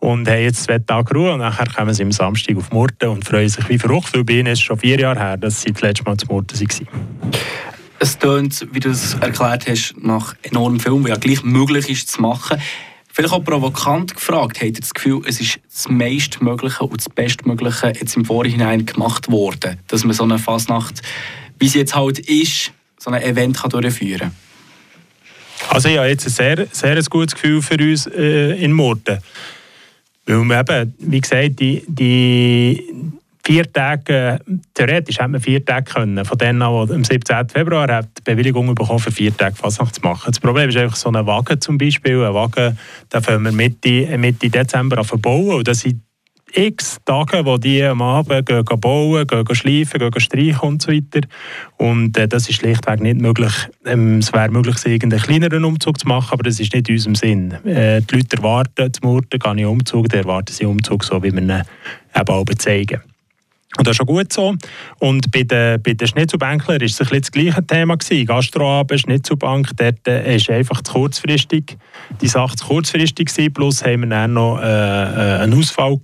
und 0.00 0.28
haben 0.28 0.42
jetzt 0.42 0.64
zwei 0.64 0.78
Tage 0.78 1.14
Ruhe 1.14 1.34
und 1.34 1.40
nachher 1.40 1.66
kommen 1.66 1.94
sie 1.94 2.02
am 2.02 2.12
Samstag 2.12 2.56
auf 2.56 2.70
Murten 2.72 3.10
und 3.10 3.24
freuen 3.24 3.48
sich 3.48 3.68
wie 3.68 3.78
verrückt, 3.78 4.14
weil 4.14 4.24
bei 4.24 4.34
ihnen 4.34 4.48
ist 4.48 4.60
es 4.60 4.64
schon 4.64 4.78
vier 4.78 4.98
Jahre 4.98 5.20
her, 5.20 5.36
dass 5.36 5.62
sie 5.62 5.72
das 5.72 5.82
letzte 5.82 6.04
Mal 6.04 6.16
zu 6.16 6.26
Murten 6.26 6.58
waren. 6.58 6.88
Es 7.98 8.18
tönt, 8.18 8.66
wie 8.72 8.80
du 8.80 8.90
es 8.90 9.14
erklärt 9.14 9.66
hast, 9.68 9.94
nach 9.98 10.34
enormem 10.42 10.80
Film, 10.80 11.04
der 11.04 11.14
ja 11.14 11.18
gleich 11.18 11.42
möglich 11.42 11.88
ist 11.88 12.10
zu 12.10 12.20
machen. 12.20 12.58
Vielleicht 13.16 13.32
auch 13.32 13.42
provokant 13.42 14.14
gefragt, 14.14 14.58
habt 14.60 14.62
ihr 14.62 14.72
das 14.74 14.92
Gefühl, 14.92 15.22
es 15.26 15.40
ist 15.40 15.58
das 15.72 15.88
meistmögliche 15.88 16.84
und 16.84 16.98
das 16.98 17.08
bestmögliche 17.08 17.86
jetzt 17.98 18.14
im 18.14 18.26
Vorhinein 18.26 18.84
gemacht 18.84 19.30
worden, 19.30 19.78
dass 19.88 20.04
man 20.04 20.12
so 20.12 20.24
eine 20.24 20.38
Fasnacht, 20.38 21.00
wie 21.58 21.66
sie 21.66 21.78
jetzt 21.78 21.94
halt 21.94 22.18
ist, 22.18 22.72
so 22.98 23.10
ein 23.10 23.22
Event 23.22 23.56
kann 23.56 23.70
durchführen 23.70 24.18
kann? 24.18 25.70
Also 25.70 25.88
ich 25.88 25.96
habe 25.96 26.08
jetzt 26.08 26.26
ein 26.26 26.30
sehr, 26.30 26.66
sehr 26.70 27.02
gutes 27.04 27.34
Gefühl 27.34 27.62
für 27.62 27.78
uns 27.78 28.06
äh, 28.06 28.62
in 28.62 28.74
Murten. 28.74 29.20
Weil 30.26 30.44
wir 30.44 30.60
eben, 30.60 30.94
wie 30.98 31.20
gesagt, 31.22 31.58
die, 31.58 31.84
die 31.88 32.84
vier 33.46 33.72
Tage, 33.72 34.40
theoretisch 34.74 35.18
hätte 35.18 35.28
man 35.28 35.40
vier 35.40 35.64
Tage 35.64 35.92
können, 35.92 36.24
von 36.24 36.36
denen 36.36 36.62
an, 36.62 36.90
am 36.90 37.04
17. 37.04 37.48
Februar 37.48 37.88
hat 37.88 38.08
die 38.18 38.22
Bewilligung 38.22 38.74
bekommen, 38.74 38.98
für 38.98 39.12
vier 39.12 39.36
Tage 39.36 39.54
Fasnacht 39.54 39.94
zu 39.94 40.00
machen. 40.00 40.32
Das 40.32 40.40
Problem 40.40 40.68
ist 40.68 40.76
einfach 40.76 40.96
so 40.96 41.10
ein 41.10 41.26
Wagen 41.26 41.60
zum 41.60 41.78
Beispiel, 41.78 42.24
ein 42.24 42.34
Wagen, 42.34 42.76
den 43.12 43.22
fangen 43.22 43.44
wir 43.44 43.52
Mitte, 43.52 44.18
Mitte 44.18 44.50
Dezember 44.50 44.98
an 44.98 45.04
verbauen 45.04 45.58
und 45.58 45.68
das 45.68 45.80
sind 45.80 46.00
x 46.54 46.98
Tage, 47.04 47.44
wo 47.44 47.56
die 47.56 47.84
am 47.84 48.02
Abend 48.02 48.46
gehen, 48.46 48.64
gehen 48.64 48.80
bauen, 48.80 49.26
gehen, 49.26 49.54
schleifen, 49.54 50.00
gehen, 50.00 50.20
streichen 50.20 50.68
und 50.68 50.82
so 50.82 50.90
weiter. 50.90 51.26
Und 51.76 52.16
äh, 52.16 52.26
das 52.26 52.48
ist 52.48 52.56
schlichtweg 52.56 53.00
nicht 53.00 53.20
möglich. 53.20 53.52
Ähm, 53.84 54.18
es 54.18 54.32
wäre 54.32 54.48
möglich, 54.48 54.76
irgendeinen 54.84 55.22
kleineren 55.22 55.64
Umzug 55.64 56.00
zu 56.00 56.08
machen, 56.08 56.32
aber 56.32 56.44
das 56.44 56.58
ist 56.58 56.72
nicht 56.72 56.88
in 56.88 56.94
unserem 56.94 57.14
Sinn. 57.14 57.52
Äh, 57.64 58.00
die 58.02 58.16
Leute 58.16 58.38
erwarten 58.38 58.92
zum 58.92 59.10
Murten 59.10 59.38
gar 59.38 59.54
nicht 59.54 59.66
Umzug, 59.66 60.08
die 60.08 60.16
erwarten 60.16 60.52
sie 60.52 60.64
Umzug, 60.64 61.04
so 61.04 61.22
wie 61.22 61.32
wir 61.32 61.42
ihn 61.42 61.62
eben 62.14 62.58
zeigen. 62.58 63.02
Und 63.78 63.86
das 63.86 63.92
ist 63.92 63.96
schon 63.96 64.06
gut 64.06 64.32
so. 64.32 64.54
Und 64.98 65.30
bei 65.30 65.42
den, 65.42 65.82
bei 65.82 65.94
den 65.94 66.08
Schnitzelbänkler 66.08 66.80
war 66.80 66.82
es 66.82 67.00
ein 67.00 67.20
das 67.20 67.30
gleiche 67.30 67.66
Thema. 67.66 67.96
Gewesen. 67.96 68.26
Gastroabend, 68.26 69.00
Schnitzelbank, 69.00 69.70
dort 69.76 70.06
äh, 70.06 70.36
ist 70.36 70.50
einfach 70.50 70.82
zu 70.82 70.92
kurzfristig, 70.92 71.76
die 72.20 72.28
Sache 72.28 72.56
zu 72.56 72.66
kurzfristig 72.66 73.28
gewesen. 73.28 73.52
Plus 73.52 73.84
haben 73.84 74.02
wir 74.02 74.08
dann 74.08 74.32
noch 74.34 74.58
äh, 74.58 74.64
äh 74.64 75.42
einen 75.42 75.54
Ausfall 75.54 76.00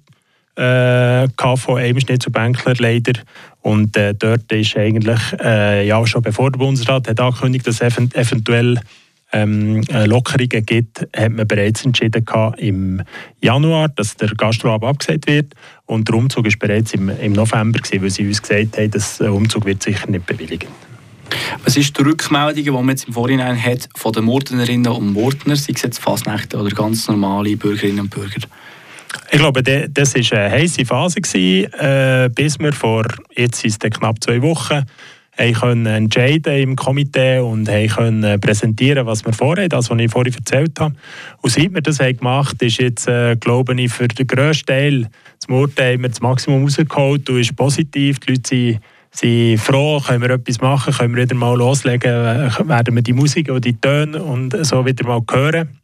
äh, 0.57 1.29
von 1.57 1.79
einem 1.79 2.01
Schnitzelbänkler 2.01 2.75
leider. 2.79 3.21
Und 3.63 3.97
äh, 3.97 4.15
dort 4.15 4.51
ist 4.53 4.77
eigentlich, 4.77 5.21
äh, 5.43 5.87
ja, 5.87 6.05
schon 6.07 6.23
bevor 6.23 6.51
der 6.51 6.59
Bundesrat 6.59 7.09
hat 7.09 7.21
angekündigt, 7.21 7.67
dass 7.67 7.81
es 7.81 7.97
eventuell 7.97 8.81
ähm, 9.33 9.83
Lockerungen 9.91 10.65
gibt, 10.65 11.07
hat 11.17 11.33
man 11.33 11.47
bereits 11.47 11.85
entschieden 11.85 12.25
im 12.59 13.03
Januar, 13.41 13.89
dass 13.89 14.17
der 14.17 14.29
Gastroabend 14.29 14.91
abgesagt 14.91 15.27
wird. 15.27 15.55
Und 15.87 16.09
der 16.09 16.17
Umzug 16.17 16.45
war 16.45 16.53
bereits 16.59 16.95
im, 16.95 17.09
im 17.09 17.33
November, 17.33 17.81
gewesen, 17.81 18.03
weil 18.03 18.11
sie 18.11 18.27
uns 18.27 18.43
gesagt 18.43 18.79
haben, 18.79 18.91
dass 18.91 19.19
der 19.19 19.33
Umzug 19.33 19.65
wird 19.65 19.83
sicher 19.83 20.11
nicht 20.11 20.27
bewilligt. 20.27 20.69
Was 21.65 21.77
ist 21.77 21.97
die 21.97 22.03
Rückmeldung, 22.03 22.65
die 22.65 22.71
man 22.71 22.89
jetzt 22.91 23.07
im 23.07 23.15
Vorhinein 23.15 23.63
hat 23.63 23.89
von 23.95 24.13
den 24.13 24.25
Murtenerinnen 24.25 24.93
und 24.93 25.13
Murtner, 25.13 25.57
sei 25.57 25.73
es 25.75 25.83
jetzt 25.83 25.99
Fasnächte 25.99 26.59
oder 26.59 26.71
ganz 26.71 27.09
normale 27.09 27.57
Bürgerinnen 27.57 28.01
und 28.01 28.11
Bürger? 28.11 28.41
Ich 29.31 29.39
glaube, 29.39 29.63
das 29.63 30.15
war 30.15 30.39
eine 30.39 30.51
heiße 30.51 30.85
Phase, 30.85 31.21
gewesen, 31.21 31.73
äh, 31.75 32.31
bis 32.35 32.59
wir 32.59 32.73
vor 32.73 33.07
jetzt 33.35 33.61
sind 33.61 33.83
es 33.83 33.91
knapp 33.91 34.23
zwei 34.23 34.41
Wochen 34.43 34.85
haben 35.39 35.87
entscheiden 35.87 36.55
im 36.57 36.77
Komitee 36.77 37.39
und 37.39 37.69
haben 37.69 37.89
können 37.89 38.41
präsentieren, 38.41 39.07
was 39.07 39.25
wir 39.25 39.33
vorhaben, 39.33 39.69
das, 39.69 39.91
was 39.91 39.99
ich 39.99 40.11
vorhin 40.11 40.35
erzählt 40.35 40.79
habe. 40.79 40.95
Und 41.41 41.51
seit 41.51 41.73
wir 41.73 41.81
das 41.81 42.01
haben 42.01 42.17
gemacht 42.17 42.57
haben, 42.61 42.67
ist 42.67 42.79
jetzt, 42.79 43.09
äh, 43.09 43.37
glaube 43.37 43.81
ich, 43.81 43.93
für 43.93 44.09
den 44.09 44.27
grössten 44.27 44.67
Teil 44.67 45.09
zum 45.39 45.55
Urteil 45.55 45.95
haben 45.95 46.03
wir 46.03 46.11
das 46.11 46.21
Maximum 46.21 46.63
rausgeholt 46.63 47.29
und 47.29 47.41
ist 47.41 47.57
positiv. 47.57 48.21
Die 48.21 48.33
Leute 48.33 48.49
sind, 48.49 48.81
sind 49.11 49.59
froh, 49.59 50.01
können 50.01 50.23
wir 50.23 50.31
etwas 50.31 50.61
machen, 50.61 50.93
können 50.93 51.17
wir 51.17 51.23
wieder 51.25 51.35
mal 51.35 51.57
loslegen, 51.57 52.11
äh, 52.11 52.69
werden 52.69 52.95
wir 52.95 53.03
die 53.03 53.13
Musik 53.13 53.51
und 53.51 53.65
die 53.65 53.81
Töne 53.81 54.23
und 54.23 54.55
so 54.65 54.85
wieder 54.85 55.07
mal 55.07 55.23
hören. 55.31 55.81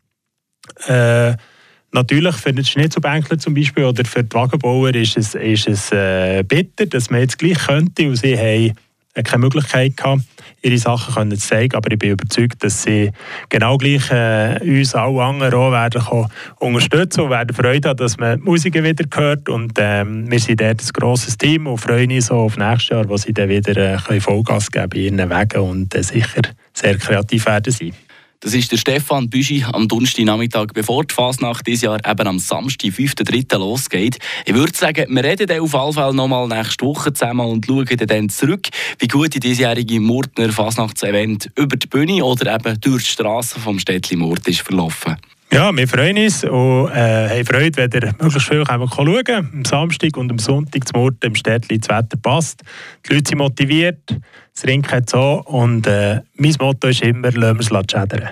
Äh, 0.87 1.37
Natürlich 1.91 2.37
für 2.37 2.53
den 2.53 2.65
Schnitzelbänkler 2.65 3.39
zum 3.39 3.55
Beispiel 3.55 3.85
oder 3.85 4.05
für 4.05 4.23
die 4.23 4.35
Wagenbauer 4.35 4.95
ist 4.95 5.17
es, 5.17 5.35
ist 5.35 5.67
es 5.67 5.91
äh, 5.91 6.45
bitter, 6.47 6.85
dass 6.85 7.09
man 7.09 7.21
jetzt 7.21 7.39
gleich 7.39 7.67
könnte 7.67 8.07
und 8.09 8.17
sie 8.17 8.37
haben 8.37 8.77
keine 9.23 9.41
Möglichkeit 9.41 9.97
gehabt, 9.97 10.23
ihre 10.63 10.79
Sachen 10.79 11.31
zu 11.31 11.37
zeigen, 11.37 11.77
aber 11.77 11.93
ich 11.93 11.99
bin 11.99 12.11
überzeugt, 12.11 12.63
dass 12.65 12.83
sie 12.83 13.11
genau 13.49 13.77
gleich 13.77 14.11
äh, 14.11 14.59
uns 14.63 14.95
alle 14.95 15.23
anderen 15.23 15.55
auch 15.55 15.73
werden 15.73 16.03
unterstützen 16.57 17.23
und 17.23 17.31
werden 17.31 17.55
Freude 17.55 17.91
haben, 17.91 17.97
dass 17.97 18.19
man 18.19 18.39
die 18.39 18.45
Musik 18.45 18.75
wieder 18.75 19.05
hört 19.15 19.49
und 19.49 19.73
ähm, 19.79 20.31
wir 20.31 20.41
sind 20.41 20.61
dort 20.61 20.83
ein 20.83 20.89
grosses 20.93 21.39
Team 21.39 21.67
und 21.67 21.79
freuen 21.79 22.11
uns 22.11 22.31
auf 22.31 22.57
nächstes 22.57 22.89
Jahr, 22.89 23.09
wo 23.09 23.17
sie 23.17 23.33
dann 23.33 23.49
wieder 23.49 23.77
äh, 23.77 24.21
Vollgas 24.21 24.71
geben 24.71 24.99
in 24.99 25.19
ihren 25.19 25.31
Wegen 25.31 25.61
und 25.61 25.95
äh, 25.95 26.03
sicher 26.03 26.43
sehr 26.73 26.97
kreativ 26.99 27.47
werden 27.47 27.73
sein. 27.73 27.93
Das 28.41 28.55
ist 28.55 28.71
der 28.71 28.77
Stefan 28.77 29.29
Büschi 29.29 29.65
am 29.65 29.89
Donnerstagnachmittag, 29.89 30.69
bevor 30.73 31.05
die 31.05 31.13
Fasnacht 31.13 31.67
dieses 31.67 31.83
Jahr 31.83 31.99
eben 32.09 32.29
am 32.29 32.39
Samstag, 32.39 32.91
5.3. 32.91 33.59
losgeht. 33.59 34.19
Ich 34.47 34.55
würde 34.55 34.77
sagen, 34.77 35.07
wir 35.09 35.25
reden 35.25 35.49
dann 35.49 35.59
auf 35.59 35.73
jeden 35.73 35.93
Fall 35.93 36.15
nochmal 36.15 36.47
nächste 36.47 36.87
Woche 36.87 37.13
zusammen 37.13 37.47
und 37.47 37.67
schauen 37.67 37.85
dann 37.85 38.29
zurück, 38.29 38.69
wie 39.01 39.09
gut 39.09 39.35
die 39.35 39.41
diesjährige 39.41 39.99
Murtner 39.99 40.53
Fasnachtsevent 40.53 41.51
über 41.57 41.77
die 41.77 41.89
Bühne 41.89 42.25
oder 42.25 42.55
eben 42.55 42.81
durch 42.81 43.07
die 43.07 43.11
Straßen 43.11 43.61
vom 43.61 43.81
Städtli 43.81 44.17
Murt 44.17 44.47
ist 44.47 44.61
verlaufen. 44.61 45.17
Ja, 45.51 45.75
wir 45.75 45.89
freuen 45.89 46.19
uns 46.19 46.45
und 46.45 46.91
äh, 46.91 47.29
haben 47.31 47.47
Freude, 47.47 47.77
wenn 47.77 47.91
ihr 47.91 48.15
möglichst 48.21 48.49
viel 48.49 48.65
schauen 48.67 49.25
könnt. 49.25 49.55
Am 49.55 49.65
Samstag 49.65 50.17
und 50.19 50.31
am 50.31 50.39
Sonntag 50.39 50.87
zum 50.87 51.01
Ort 51.01 51.25
im 51.25 51.35
Städtli 51.35 51.79
das 51.79 51.89
Wetter 51.89 52.19
passt. 52.21 52.63
Die 53.09 53.15
Leute 53.15 53.31
sind 53.31 53.39
motiviert, 53.39 54.15
das 54.55 54.65
Rinken 54.67 54.93
hat 54.93 55.09
so 55.09 55.43
und 55.47 55.87
äh, 55.87 56.21
mein 56.37 56.55
Motto 56.61 56.89
ist 56.89 57.03
immer, 57.03 57.33
lassen 57.33 57.73
wir 57.73 57.81
es 57.81 57.91
schädern. 57.91 58.29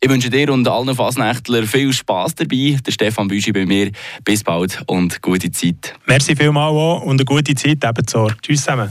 Ich 0.00 0.10
wünsche 0.10 0.28
dir 0.28 0.52
und 0.52 0.68
allen 0.68 0.94
Fasnächtlern 0.94 1.66
viel 1.66 1.92
Spass 1.92 2.34
dabei. 2.34 2.76
Der 2.84 2.92
Stefan 2.92 3.28
Büschi 3.28 3.52
bei 3.52 3.64
mir. 3.64 3.90
Bis 4.22 4.44
bald 4.44 4.82
und 4.86 5.22
gute 5.22 5.50
Zeit. 5.50 5.94
Merci 6.04 6.36
vielmals 6.36 6.74
auch 6.74 7.00
und 7.04 7.20
eine 7.20 7.24
gute 7.24 7.54
Zeit 7.54 7.82
ebenso. 7.82 8.28
Tschüss 8.42 8.64
zusammen. 8.64 8.90